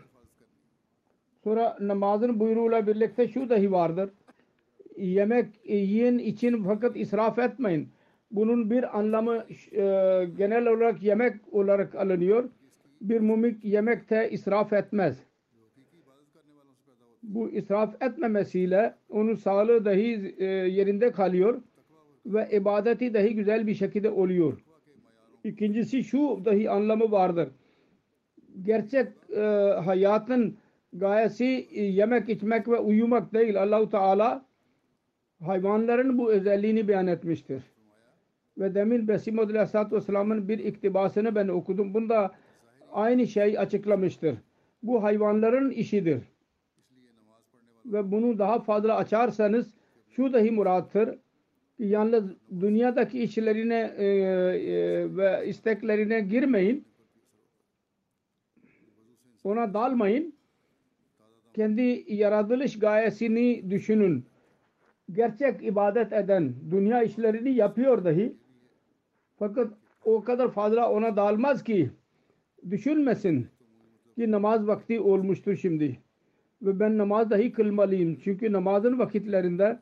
Sonra 1.44 1.78
namazın 1.82 2.40
buyruğuyla 2.40 2.88
birlikte 2.88 3.28
şu 3.28 3.50
dahi 3.50 3.72
vardır. 3.72 4.10
Yemek 4.98 5.48
yiyin 5.66 6.18
için 6.18 6.64
fakat 6.64 6.98
israf 6.98 7.40
etmeyin. 7.40 7.90
Bunun 8.32 8.70
bir 8.70 9.00
anlamı 9.00 9.46
e, 9.72 9.84
genel 10.38 10.68
olarak 10.68 11.04
yemek 11.04 11.36
olarak 11.52 11.96
alınıyor. 11.96 12.50
Bir 13.02 13.20
mumik 13.20 13.66
yemekte 13.66 14.30
israf 14.32 14.74
etmez 14.74 15.31
bu 17.24 17.50
israf 17.50 18.02
etmemesiyle 18.02 18.96
onun 19.10 19.36
sağlığı 19.36 19.86
dahi 19.86 20.36
e, 20.38 20.46
yerinde 20.46 21.12
kalıyor 21.12 21.62
ve 22.26 22.50
ibadeti 22.52 23.14
dahi 23.14 23.36
güzel 23.36 23.68
bir 23.68 23.76
şekilde 23.76 24.10
oluyor. 24.10 24.58
İkincisi 25.44 26.04
şu 26.04 26.42
dahi 26.46 26.70
anlamı 26.70 27.12
vardır. 27.12 27.50
Gerçek 28.62 29.08
e, 29.36 29.42
hayatın 29.86 30.58
gayesi 30.94 31.68
e, 31.72 31.84
yemek 31.84 32.30
içmek 32.30 32.68
ve 32.68 32.80
uyumak 32.80 33.34
değil. 33.34 33.62
Allahu 33.62 33.90
Teala 33.90 34.46
hayvanların 35.44 36.18
bu 36.18 36.32
özelliğini 36.32 36.88
beyan 36.88 37.08
etmiştir. 37.08 37.64
Ve 38.58 38.76
demin 38.76 39.08
Besim 39.08 39.40
Aleyhisselatü 39.40 39.96
Vesselam'ın 39.96 40.48
bir 40.48 40.60
iktibasını 40.60 41.36
ben 41.36 41.48
okudum. 41.48 41.94
Bunda 41.94 42.32
aynı 42.94 43.28
şey 43.28 43.60
açıklamıştır. 43.60 44.36
Bu 44.84 45.04
hayvanların 45.04 45.72
işidir 45.72 46.31
ve 47.86 48.12
bunu 48.12 48.40
daha 48.40 48.60
fazla 48.60 48.96
açarsanız 48.96 49.74
şu 50.10 50.34
dahi 50.34 50.52
murattır 50.52 51.20
yalnız 51.80 52.32
dünyadaki 52.60 53.24
işlerine 53.24 53.94
e, 53.98 54.06
e, 54.06 55.18
ve 55.18 55.48
isteklerine 55.48 56.22
girmeyin. 56.22 56.86
Ona 59.44 59.74
dalmayın. 59.74 60.34
Kendi 61.54 62.06
yaratılış 62.08 62.80
gayesini 62.80 63.72
düşünün. 63.72 64.26
Gerçek 65.12 65.64
ibadet 65.64 66.14
eden 66.14 66.54
dünya 66.72 67.04
işlerini 67.04 67.54
yapıyor 67.54 68.06
dahi. 68.06 68.36
Fakat 69.40 69.74
o 70.06 70.24
kadar 70.24 70.52
fazla 70.52 70.92
ona 70.92 71.16
dalmaz 71.16 71.64
ki 71.64 71.92
düşünmesin 72.70 73.48
ki 74.16 74.32
namaz 74.32 74.68
vakti 74.68 75.00
olmuştur 75.00 75.56
şimdi 75.56 75.98
ve 76.62 76.80
ben 76.80 76.98
namaz 76.98 77.30
dahi 77.30 77.52
kılmalıyım. 77.52 78.20
Çünkü 78.24 78.52
namazın 78.52 79.00
vakitlerinde 79.00 79.80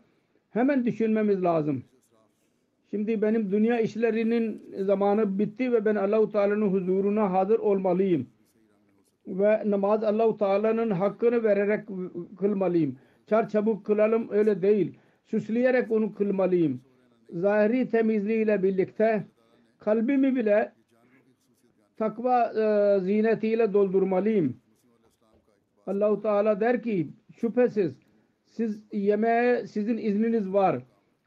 hemen 0.51 0.85
düşünmemiz 0.85 1.43
lazım. 1.43 1.83
Şimdi 2.91 3.21
benim 3.21 3.51
dünya 3.51 3.79
işlerinin 3.79 4.63
zamanı 4.85 5.39
bitti 5.39 5.73
ve 5.73 5.85
ben 5.85 5.95
Allahu 5.95 6.31
Teala'nın 6.31 6.71
huzuruna 6.71 7.31
hazır 7.31 7.59
olmalıyım. 7.59 8.27
Ve 9.27 9.61
namaz 9.65 10.03
Allahu 10.03 10.37
Teala'nın 10.37 10.89
hakkını 10.89 11.43
vererek 11.43 11.87
kılmalıyım. 12.39 12.97
Çar 13.27 13.49
çabuk 13.49 13.85
kılalım 13.85 14.27
öyle 14.31 14.61
değil. 14.61 14.97
Süsleyerek 15.25 15.91
onu 15.91 16.13
kılmalıyım. 16.13 16.81
Zahiri 17.29 17.89
temizliğiyle 17.89 18.63
birlikte 18.63 19.23
kalbimi 19.79 20.35
bile 20.35 20.71
takva 21.97 22.45
e, 22.45 22.99
zinetiyle 22.99 23.73
doldurmalıyım 23.73 24.58
Allahu 25.89 26.21
Teala 26.21 26.59
der 26.59 26.83
ki 26.83 27.07
şüphesiz 27.35 27.93
siz 28.45 28.83
yemeğe 28.91 29.67
sizin 29.67 29.97
izniniz 29.97 30.53
var. 30.53 30.81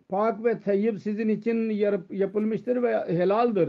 Pak 0.08 0.44
ve 0.44 0.60
teyyib 0.60 0.98
sizin 0.98 1.28
için 1.28 1.70
yapılmıştır 2.10 2.82
ve 2.82 3.04
helaldir. 3.06 3.68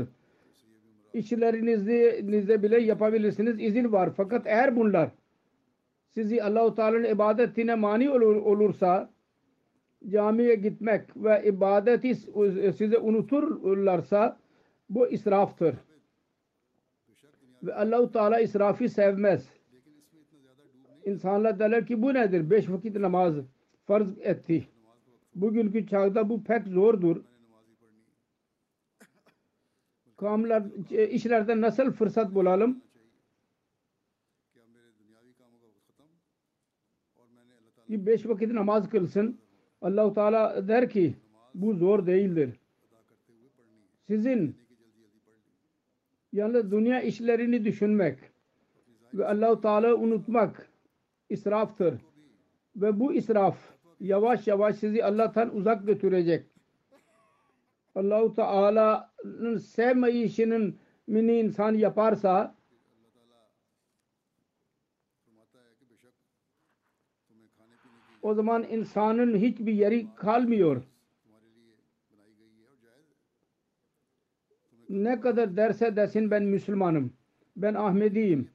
İşlerinizde 1.14 2.64
bile 2.64 2.82
yapabilirsiniz. 2.82 3.62
izin 3.62 3.92
var. 3.92 4.10
Fakat 4.18 4.48
eğer 4.48 4.76
bunlar 4.76 5.10
sizi 6.14 6.44
Allahu 6.44 6.76
Teala'nın 6.76 7.04
ibadetine 7.04 7.76
mani 7.76 8.10
olur, 8.10 8.36
olursa 8.36 9.10
camiye 10.10 10.56
gitmek 10.56 11.18
ve 11.18 11.44
ibadeti 11.46 12.16
size 12.78 12.98
unuturlarsa 12.98 14.38
bu 14.90 15.08
israftır. 15.08 15.76
Ve 17.64 17.76
Allahu 17.76 18.12
Teala 18.12 18.40
israfı 18.40 18.90
sevmez 18.90 19.53
insanlar 21.06 21.60
derler 21.60 21.88
ki 21.88 22.02
bu 22.02 22.14
nedir? 22.14 22.50
Beş 22.50 22.70
vakit 22.70 22.96
namaz 22.96 23.36
farz 23.86 24.18
etti. 24.20 24.68
Bugünkü 25.36 25.88
çağda 25.88 26.30
bu 26.30 26.44
pek 26.44 26.68
zordur. 26.68 27.22
Kamlar, 30.18 30.64
işlerde 31.10 31.62
nasıl 31.62 31.92
fırsat 31.92 32.36
bulalım? 32.36 32.82
Ki 37.88 38.06
beş 38.06 38.26
vakit 38.26 38.52
namaz 38.52 38.90
kılsın. 38.90 39.38
Allahu 39.82 40.14
Teala 40.14 40.68
der 40.68 40.90
ki 40.90 41.16
Bu 41.56 41.74
zor 41.74 42.06
değildir. 42.06 42.60
Sizin 44.08 44.56
yalnız 46.34 46.72
dünya 46.72 47.02
işlerini 47.02 47.66
düşünmek 47.66 48.20
ve 49.14 49.26
Allahu 49.28 49.62
Teala 49.62 49.96
unutmak 49.96 50.73
israftır. 51.34 52.02
Ve 52.76 53.00
bu 53.00 53.14
israf 53.14 53.58
yavaş 54.00 54.48
yavaş 54.48 54.76
sizi 54.76 55.04
Allah'tan 55.04 55.56
uzak 55.56 55.88
götürecek. 55.88 56.46
Allahu 57.96 58.34
Teala'nın 58.34 59.58
sevmeyişinin 59.58 60.80
mini 61.08 61.40
insan 61.40 61.74
yaparsa 61.74 62.56
o 68.22 68.34
zaman 68.34 68.64
insanın 68.64 69.38
hiçbir 69.38 69.74
yeri 69.74 70.16
kalmıyor. 70.16 70.84
Ne 74.90 75.20
kadar 75.20 75.58
derse 75.58 75.96
desin 75.96 76.32
ben 76.32 76.44
Müslümanım. 76.44 77.14
Ben 77.56 77.74
Ahmediyim. 77.74 78.53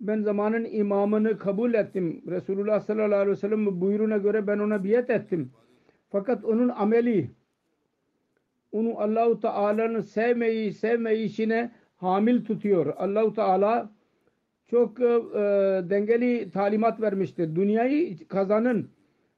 Ben 0.00 0.22
zamanın 0.22 0.64
imamını 0.64 1.38
kabul 1.38 1.74
ettim. 1.74 2.22
Resulullah 2.26 2.80
sallallahu 2.80 3.14
aleyhi 3.14 3.30
ve 3.30 3.36
sellem 3.36 3.80
buyruğuna 3.80 4.16
göre 4.16 4.46
ben 4.46 4.58
ona 4.58 4.84
biat 4.84 5.10
ettim. 5.10 5.52
Fakat 6.10 6.44
onun 6.44 6.68
ameli 6.68 7.30
onu 8.72 9.00
Allahu 9.00 9.40
Teala'nın 9.40 10.00
sevmeyi 10.00 10.72
sevmeyişine 10.72 11.70
hamil 11.96 12.44
tutuyor. 12.44 12.94
Allahu 12.96 13.34
Teala 13.34 13.90
çok 14.66 15.00
e, 15.00 15.04
dengeli 15.90 16.50
talimat 16.50 17.00
vermiştir. 17.00 17.56
Dünyayı 17.56 18.28
kazanın. 18.28 18.90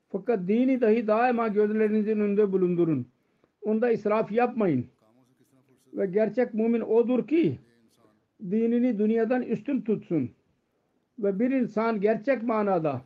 Fakat 0.09 0.49
dini 0.49 0.81
dahi 0.81 1.07
daima 1.07 1.49
gözlerinizin 1.49 2.21
önünde 2.21 2.53
bulundurun. 2.53 3.07
Onda 3.63 3.91
israf 3.91 4.33
yapmayın. 4.33 4.87
Ve 5.93 6.07
gerçek 6.07 6.55
mümin 6.55 6.81
odur 6.81 7.27
ki 7.27 7.59
dinini 8.51 8.99
dünyadan 8.99 9.43
üstün 9.43 9.81
tutsun. 9.81 10.31
Ve 11.23 11.39
bir 11.39 11.51
insan 11.51 12.01
gerçek 12.01 12.43
manada 12.43 13.01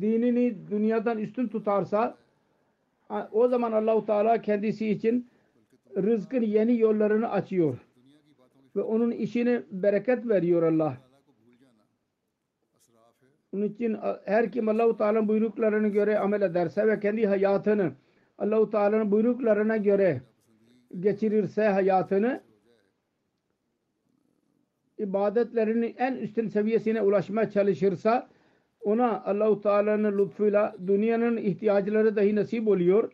dinini 0.00 0.70
dünyadan 0.70 1.18
üstün 1.18 1.48
tutarsa 1.48 2.16
o 3.32 3.48
zaman 3.48 3.72
Allahu 3.72 4.06
Teala 4.06 4.42
kendisi 4.42 4.88
için 4.88 5.28
rızkın 5.96 6.42
yeni 6.42 6.78
yollarını 6.78 7.30
açıyor. 7.30 7.78
Ve 8.76 8.82
onun 8.82 9.10
işine 9.10 9.62
bereket 9.70 10.28
veriyor 10.28 10.62
Allah. 10.62 10.96
Onun 13.54 13.62
için 13.62 13.96
her 14.24 14.52
kim 14.52 14.68
Allahu 14.68 14.96
Teala'nın 14.96 15.28
buyruklarına 15.28 15.88
göre 15.88 16.18
amel 16.18 16.42
ederse 16.42 16.86
ve 16.86 17.00
kendi 17.00 17.26
hayatını 17.26 17.92
Allahu 18.38 18.70
Teala'nın 18.70 19.10
buyruklarına 19.10 19.76
göre 19.76 20.20
geçirirse 21.00 21.68
hayatını 21.68 22.40
ibadetlerinin 25.02 25.94
en 25.98 26.16
üstün 26.16 26.48
seviyesine 26.48 27.02
ulaşmaya 27.02 27.50
çalışırsa 27.50 28.28
ona 28.80 29.24
Allahu 29.24 29.60
Teala'nın 29.60 30.18
lütfuyla 30.18 30.76
dünyanın 30.86 31.36
ihtiyaçları 31.36 32.16
dahi 32.16 32.36
nasip 32.36 32.68
oluyor. 32.68 33.12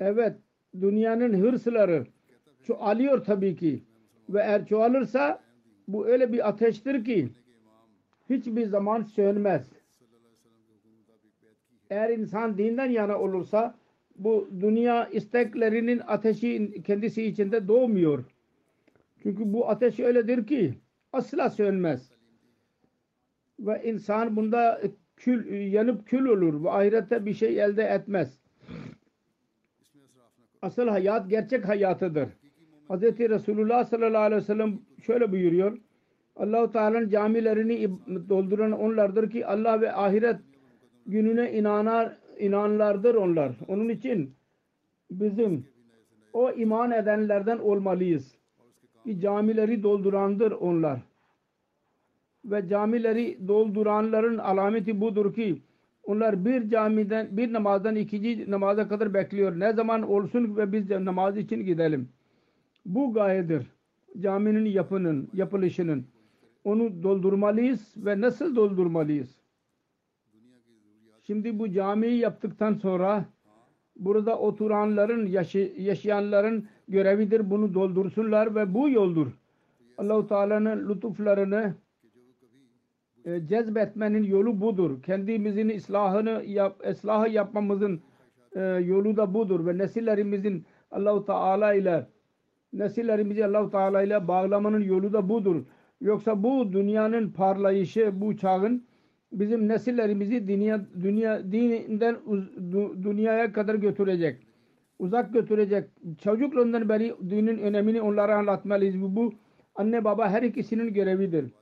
Evet, 0.00 0.36
dünyanın 0.80 1.42
hırsları 1.42 2.06
çoğalıyor 2.66 3.24
tabii 3.24 3.56
ki. 3.56 3.82
Ve 4.28 4.40
eğer 4.40 4.66
çoğalırsa 4.66 5.40
bu 5.88 6.06
öyle 6.06 6.32
bir 6.32 6.48
ateştir 6.48 7.04
ki 7.04 7.28
hiçbir 8.30 8.66
zaman 8.66 9.02
sönmez. 9.02 9.68
Eğer 11.90 12.10
insan 12.10 12.58
dinden 12.58 12.90
yana 12.90 13.18
olursa 13.18 13.74
bu 14.16 14.48
dünya 14.60 15.08
isteklerinin 15.08 16.00
ateşi 16.06 16.82
kendisi 16.82 17.22
içinde 17.22 17.68
doğmuyor. 17.68 18.24
Çünkü 19.22 19.52
bu 19.52 19.68
ateş 19.68 20.00
öyledir 20.00 20.46
ki 20.46 20.74
asla 21.12 21.50
sönmez. 21.50 22.10
Ve 23.60 23.82
insan 23.84 24.36
bunda 24.36 24.80
kül, 25.16 25.72
yanıp 25.72 26.06
kül 26.06 26.24
olur 26.24 26.64
ve 26.64 26.70
ahirette 26.70 27.26
bir 27.26 27.34
şey 27.34 27.62
elde 27.62 27.84
etmez. 27.84 28.40
Asıl 30.62 30.88
hayat 30.88 31.30
gerçek 31.30 31.68
hayatıdır. 31.68 32.28
Hz. 32.90 33.02
Resulullah 33.02 33.84
sallallahu 33.84 34.22
aleyhi 34.22 34.42
ve 34.42 34.46
sellem 34.46 34.78
şöyle 35.02 35.32
buyuruyor. 35.32 35.78
Allahu 36.36 36.72
Teala'nın 36.72 37.08
camilerini 37.08 37.90
dolduran 38.28 38.72
onlardır 38.72 39.30
ki 39.30 39.46
Allah 39.46 39.80
ve 39.80 39.92
ahiret 39.92 40.36
gününe 41.06 41.52
inanar 41.52 42.16
inanlardır 42.38 43.14
onlar. 43.14 43.52
Onun 43.68 43.88
için 43.88 44.34
bizim 45.10 45.66
o 46.32 46.50
iman 46.50 46.90
edenlerden 46.90 47.58
olmalıyız. 47.58 48.39
Ki 49.10 49.20
camileri 49.20 49.82
doldurandır 49.82 50.52
onlar. 50.52 51.00
Ve 52.44 52.68
camileri 52.68 53.48
dolduranların 53.48 54.38
alameti 54.38 55.00
budur 55.00 55.34
ki 55.34 55.62
onlar 56.02 56.44
bir 56.44 56.70
camiden 56.70 57.36
bir 57.36 57.52
namazdan 57.52 57.96
ikinci 57.96 58.50
namaza 58.50 58.88
kadar 58.88 59.14
bekliyor. 59.14 59.60
Ne 59.60 59.72
zaman 59.72 60.02
olsun 60.02 60.56
ve 60.56 60.72
biz 60.72 60.90
de 60.90 61.04
namaz 61.04 61.36
için 61.36 61.64
gidelim. 61.64 62.08
Bu 62.86 63.12
gayedir. 63.12 63.66
Caminin 64.20 64.64
yapının, 64.64 65.28
yapılışının. 65.34 66.04
Onu 66.64 67.02
doldurmalıyız 67.02 67.94
ve 67.96 68.20
nasıl 68.20 68.56
doldurmalıyız? 68.56 69.36
Şimdi 71.26 71.58
bu 71.58 71.72
camiyi 71.72 72.18
yaptıktan 72.18 72.74
sonra 72.74 73.24
burada 73.96 74.38
oturanların, 74.38 75.26
yaşı, 75.26 75.72
yaşayanların 75.78 76.68
görevidir. 76.88 77.50
Bunu 77.50 77.74
doldursunlar 77.74 78.54
ve 78.54 78.74
bu 78.74 78.90
yoldur. 78.90 79.26
Allahu 79.98 80.26
Teala'nın 80.26 80.88
lütuflarını 80.88 81.74
e, 83.24 83.46
cezbetmenin 83.46 84.24
yolu 84.24 84.60
budur. 84.60 85.02
Kendimizin 85.02 85.68
islahını 85.68 86.42
yap, 86.46 86.80
ıslahı 86.90 87.28
yapmamızın 87.28 88.00
e, 88.56 88.60
yolu 88.60 89.16
da 89.16 89.34
budur 89.34 89.66
ve 89.66 89.78
nesillerimizin 89.78 90.64
Allahu 90.90 91.24
Teala 91.24 91.74
ile 91.74 92.06
nesillerimizi 92.72 93.44
Allahu 93.44 93.70
Teala 93.70 94.02
ile 94.02 94.28
bağlamanın 94.28 94.80
yolu 94.80 95.12
da 95.12 95.28
budur. 95.28 95.62
Yoksa 96.00 96.42
bu 96.42 96.72
dünyanın 96.72 97.30
parlayışı, 97.30 98.10
bu 98.20 98.36
çağın 98.36 98.84
bizim 99.32 99.68
nesillerimizi 99.68 100.48
dünya, 100.48 100.80
dünya 101.02 101.52
dininden 101.52 102.16
dünyaya 103.02 103.52
kadar 103.52 103.74
götürecek. 103.74 104.46
Uzak 104.98 105.32
götürecek. 105.32 105.90
Çocukluğundan 106.22 106.88
beri 106.88 107.14
dinin 107.30 107.58
önemini 107.58 108.02
onlara 108.02 108.36
anlatmalıyız. 108.36 109.00
Bu 109.00 109.32
anne 109.74 110.04
baba 110.04 110.28
her 110.28 110.42
ikisinin 110.42 110.94
görevidir. 110.94 111.52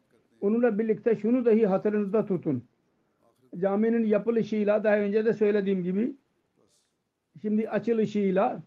Onunla 0.40 0.78
birlikte 0.78 1.16
şunu 1.16 1.44
dahi 1.44 1.66
hatırınızda 1.66 2.26
tutun. 2.26 2.64
Caminin 3.58 4.04
yapılışıyla 4.04 4.84
daha 4.84 4.98
önce 4.98 5.24
de 5.24 5.32
söylediğim 5.32 5.82
gibi 5.82 6.16
şimdi 7.42 7.68
açılışıyla 7.70 8.62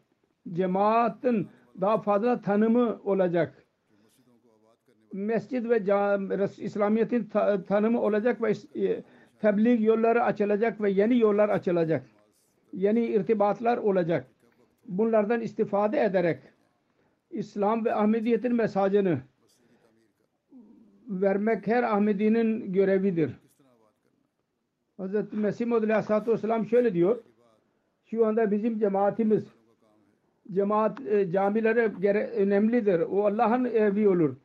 cemaatin 0.54 1.48
daha 1.82 2.02
fazla 2.02 2.42
tanımı 2.42 3.00
olacak. 3.04 3.61
Mescid 5.14 5.70
ve 5.70 5.84
İslamiyet'in 6.58 7.30
tanımı 7.68 8.02
olacak 8.02 8.42
ve 8.42 8.54
e, 8.86 9.04
tebliğ 9.42 9.84
yolları 9.84 10.24
açılacak 10.24 10.82
ve 10.82 10.92
yeni 10.92 11.20
yollar 11.20 11.50
açılacak. 11.50 12.06
Yeni 12.74 13.06
irtibatlar 13.06 13.78
olacak. 13.78 14.28
Bunlardan 14.88 15.42
istifade 15.42 16.04
ederek 16.04 16.40
İslam 17.32 17.86
ve 17.86 17.96
Ahmediyet'in 17.96 18.56
mesajını 18.56 19.18
vermek 21.08 21.68
her 21.68 21.84
Ahmedi'nin 21.84 22.74
görevidir. 22.74 23.32
Hz. 25.00 25.34
Mesih 25.34 25.66
Muhammed 25.66 25.90
Aleyhisselatü 25.90 26.32
Vesselam 26.32 26.66
şöyle 26.66 26.94
diyor. 26.94 27.24
Şu 28.06 28.26
anda 28.26 28.52
bizim 28.52 28.80
cemaatimiz 28.80 29.44
cemaat 30.52 31.02
e, 31.02 31.32
camilere 31.32 32.28
önemlidir. 32.28 33.00
O 33.00 33.26
Allah'ın 33.26 33.66
evi 33.66 34.10
olur. 34.10 34.36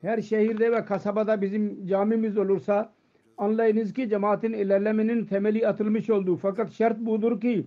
Her 0.00 0.22
şehirde 0.22 0.72
ve 0.72 0.84
kasabada 0.84 1.42
bizim 1.42 1.86
camimiz 1.86 2.38
olursa 2.38 2.92
anlayınız 3.38 3.92
ki 3.92 4.08
cemaatin 4.08 4.52
ilerlemenin 4.52 5.24
temeli 5.24 5.68
atılmış 5.68 6.10
oldu. 6.10 6.36
Fakat 6.36 6.72
şart 6.72 6.98
budur 6.98 7.40
ki 7.40 7.66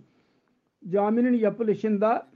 caminin 0.89 1.33
yapılışında 1.33 2.27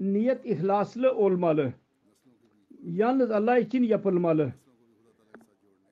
niyet 0.00 0.46
ihlaslı 0.46 1.14
olmalı 1.14 1.72
yalnız 2.82 3.30
Allah 3.30 3.58
için 3.58 3.82
yapılmalı. 3.82 4.52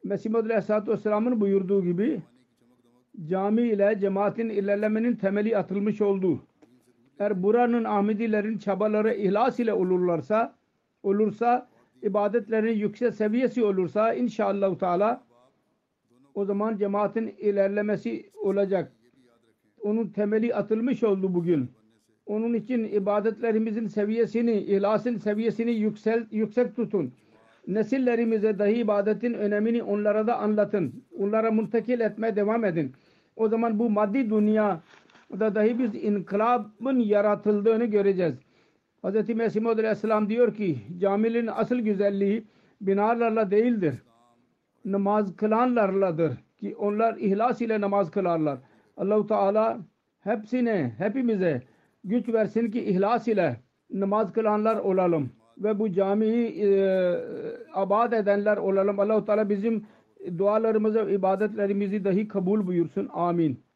Mesih 0.05 0.31
Muhammed 0.31 0.51
Aleyhisselatü 0.51 0.93
Vesselam'ın 0.93 1.41
buyurduğu 1.41 1.85
gibi 1.85 2.23
cami 3.27 3.63
ile 3.63 3.99
cemaatin 4.01 4.49
ilerlemenin 4.49 5.17
temeli 5.17 5.57
atılmış 5.57 6.01
oldu. 6.01 6.43
Eğer 7.19 7.43
buranın 7.43 7.85
Ahmedilerin 7.85 8.59
çabaları 8.59 9.15
ihlas 9.15 9.61
ile 9.61 9.73
olurlarsa 9.73 10.60
olursa 11.03 11.69
ibadetlerin 12.03 12.75
yüksek 12.79 13.15
seviyesi 13.15 13.65
olursa 13.65 14.15
inşallah 14.15 14.79
Teala 14.79 15.25
o 16.35 16.45
zaman 16.45 16.77
cemaatin 16.77 17.27
ilerlemesi 17.39 18.31
olacak. 18.43 18.93
onun 19.83 20.09
temeli 20.09 20.55
atılmış 20.55 21.03
oldu 21.03 21.35
bugün. 21.35 21.71
Onun 22.27 22.55
için 22.55 22.85
ibadetlerimizin 22.85 23.87
seviyesini, 23.87 24.53
ihlasın 24.53 25.17
seviyesini 25.19 25.71
yüksel, 25.71 26.27
yüksek 26.31 26.77
tutun. 26.77 27.13
Nesillerimize 27.67 28.59
dahi 28.59 28.73
ibadetin 28.73 29.35
önemini 29.35 29.83
onlara 29.83 30.27
da 30.27 30.39
anlatın. 30.39 31.05
Onlara 31.19 31.51
muntakil 31.51 32.01
etmeye 32.01 32.37
devam 32.37 32.65
edin. 32.65 32.93
O 33.37 33.49
zaman 33.49 33.79
bu 33.79 33.91
maddi 33.91 34.31
dünyada 34.31 35.55
dahi 35.55 35.79
biz 35.79 35.95
inkılabın 35.95 36.99
yaratıldığını 36.99 37.85
göreceğiz. 37.85 38.35
Hz. 39.05 39.29
Mesih 39.29 39.61
Maud 39.61 39.79
Aleyhisselam 39.79 40.29
diyor 40.29 40.55
ki 40.55 40.79
caminin 40.99 41.47
asıl 41.47 41.79
güzelliği 41.79 42.45
binalarla 42.81 43.51
değildir. 43.51 43.95
Namaz 44.85 45.37
kılanlarladır 45.37 46.33
ki 46.59 46.77
onlar 46.77 47.17
ihlas 47.17 47.61
ile 47.61 47.81
namaz 47.81 48.11
kılarlar. 48.11 48.59
Allahu 48.97 49.27
Teala 49.27 49.79
hepsine, 50.21 50.95
hepimize 50.99 51.63
güç 52.05 52.29
versin 52.29 52.71
ki 52.71 52.85
ihlas 52.85 53.29
ile 53.29 53.57
namaz 53.91 54.33
kılanlar 54.33 54.77
olalım 54.77 55.31
ve 55.59 55.79
bu 55.79 55.93
camiyi 55.93 56.65
e, 56.65 56.71
abad 57.75 58.13
edenler 58.13 58.57
olalım. 58.57 59.01
Allahu 59.01 59.25
Teala 59.25 59.49
bizim 59.49 59.87
dualarımızı, 60.39 61.01
ibadetlerimizi 61.01 62.05
dahi 62.05 62.29
kabul 62.29 62.67
buyursun. 62.67 63.09
Amin. 63.13 63.70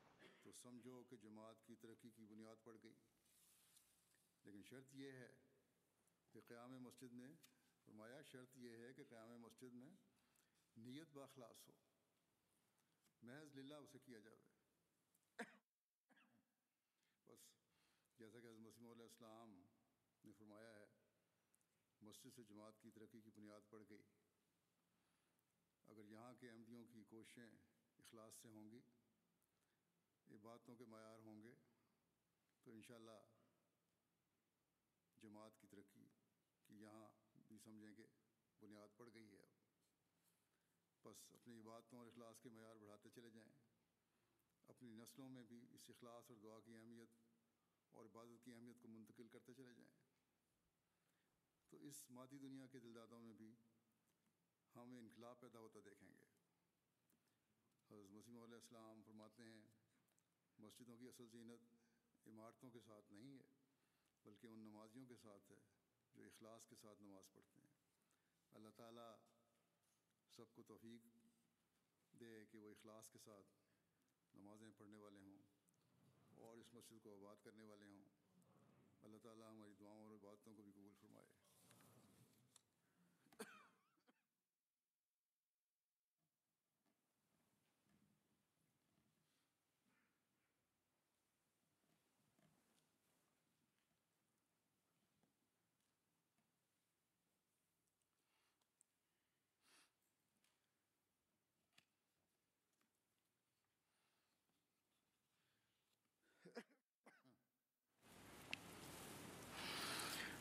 جیسا 18.25 18.41
کہ 18.41 18.47
حضرت 18.47 18.61
مسیم 18.61 18.91
علیہ 18.91 19.03
السلام 19.03 19.63
نے 20.25 20.33
فرمایا 20.33 20.75
ہے، 20.75 20.87
مسجد 22.01 22.31
سے 22.37 22.43
جماعت 22.43 22.81
کی 22.81 22.91
ترقی 22.91 23.21
کی 23.21 23.31
بنیاد 23.31 23.61
پڑ 23.71 23.83
گئی۔ 23.91 24.03
اگر 25.87 26.05
یہاں 26.05 26.35
کے 26.35 26.51
احمدیوں 26.51 26.85
کی 26.85 27.05
کوششیں 27.05 27.49
اخلاص 27.99 28.35
سے 28.43 28.49
ہوں 28.49 28.71
گی 28.71 28.81
عبادتوں 30.35 30.77
کے 30.77 30.85
معیار 30.85 31.19
ہوں 31.19 31.43
گے، 31.43 31.55
تو 32.63 32.71
انشاءاللہ 32.71 33.21
جماعت 35.23 35.61
کی 35.61 35.67
ترقی 35.67 36.09
کی 36.67 36.83
یہاں 36.83 37.09
بھی 37.47 37.59
سمجھیں 37.59 37.95
کہ 37.95 38.07
بنیاد 38.61 38.97
پڑ 38.97 39.09
گئی 39.15 39.37
ہے۔ 39.37 39.43
اب 39.43 41.03
بس 41.03 41.17
اپنی 41.33 41.61
عبادتوں 41.61 41.99
اور 41.99 42.07
اخلاص 42.07 42.41
کے 42.41 42.49
معیار 42.49 42.77
بڑھاتے 42.77 43.09
چلے 43.11 43.31
جائیں۔ 43.31 43.53
اپنی 44.69 44.91
نسلوں 44.91 45.29
میں 45.29 45.43
بھی 45.43 45.67
اس 45.71 45.85
اخلاص 45.89 46.31
اور 46.31 46.37
دعا 46.37 46.61
کی 46.61 46.77
اہمیت 46.77 47.09
اور 47.95 48.05
عبادت 48.05 48.45
کی 48.45 48.55
اہمیت 48.55 48.77
کو 48.83 48.89
منتقل 48.89 49.29
کرتے 49.29 49.55
چلے 49.55 49.75
جائیں۔ 49.75 49.93
تو 51.69 51.77
اس 51.77 52.11
مادی 52.11 52.39
دنیا 52.39 52.67
کے 52.67 52.79
دلدادوں 52.79 53.21
میں 53.21 53.33
بھی 53.33 53.55
ہم 54.75 54.97
انقلاب 54.99 55.41
پیدا 55.41 55.59
ہوتا 55.59 55.81
دیکھیں 55.85 56.09
گے۔ 56.09 56.25
حضرت 57.91 58.11
مسیم 58.11 58.43
علیہ 58.43 58.55
السلام 58.55 59.03
فرماتے 59.07 59.43
ہیں، 59.43 59.63
مسجدوں 60.59 60.97
کی 60.97 61.09
اصل 61.09 61.27
زینت 61.27 61.61
عمارتوں 62.29 62.71
کے 62.71 62.81
ساتھ 62.81 63.13
نہیں 63.13 63.39
ہے، 63.39 63.49
بلکہ 64.25 64.47
ان 64.47 64.59
نمازیوں 64.59 65.07
کے 65.07 65.17
ساتھ 65.17 65.51
ہے 65.51 65.59
جو 66.15 66.25
اخلاص 66.25 66.67
کے 66.67 66.77
ساتھ 66.77 67.03
نماز 67.03 67.33
پڑھتے 67.33 67.61
ہیں۔ 67.61 67.69
اللہ 68.53 68.69
تعالیٰ 68.77 69.17
سب 70.37 70.55
کو 70.55 70.63
توفیق 70.63 71.07
دے 72.21 72.45
کہ 72.51 72.59
وہ 72.59 72.71
اخلاص 72.71 73.11
کے 73.11 73.19
ساتھ 73.19 73.47
نمازیں 74.37 74.71
پڑھنے 74.79 74.99
والے 74.99 75.21
ہوں۔ 75.21 75.44
और 76.45 76.59
इस 76.59 76.71
मस्जिद 76.75 77.01
को 77.05 77.15
आबाद 77.17 77.39
करने 77.45 77.65
वाले 77.65 77.89
हों। 77.93 78.05
अल्लाह 79.03 79.21
ताला 79.25 79.49
हमारी 79.49 79.75
दुआओं 79.81 80.05
और 80.05 80.15
इबादतों 80.15 80.55
को 80.55 80.63
भी 80.63 80.73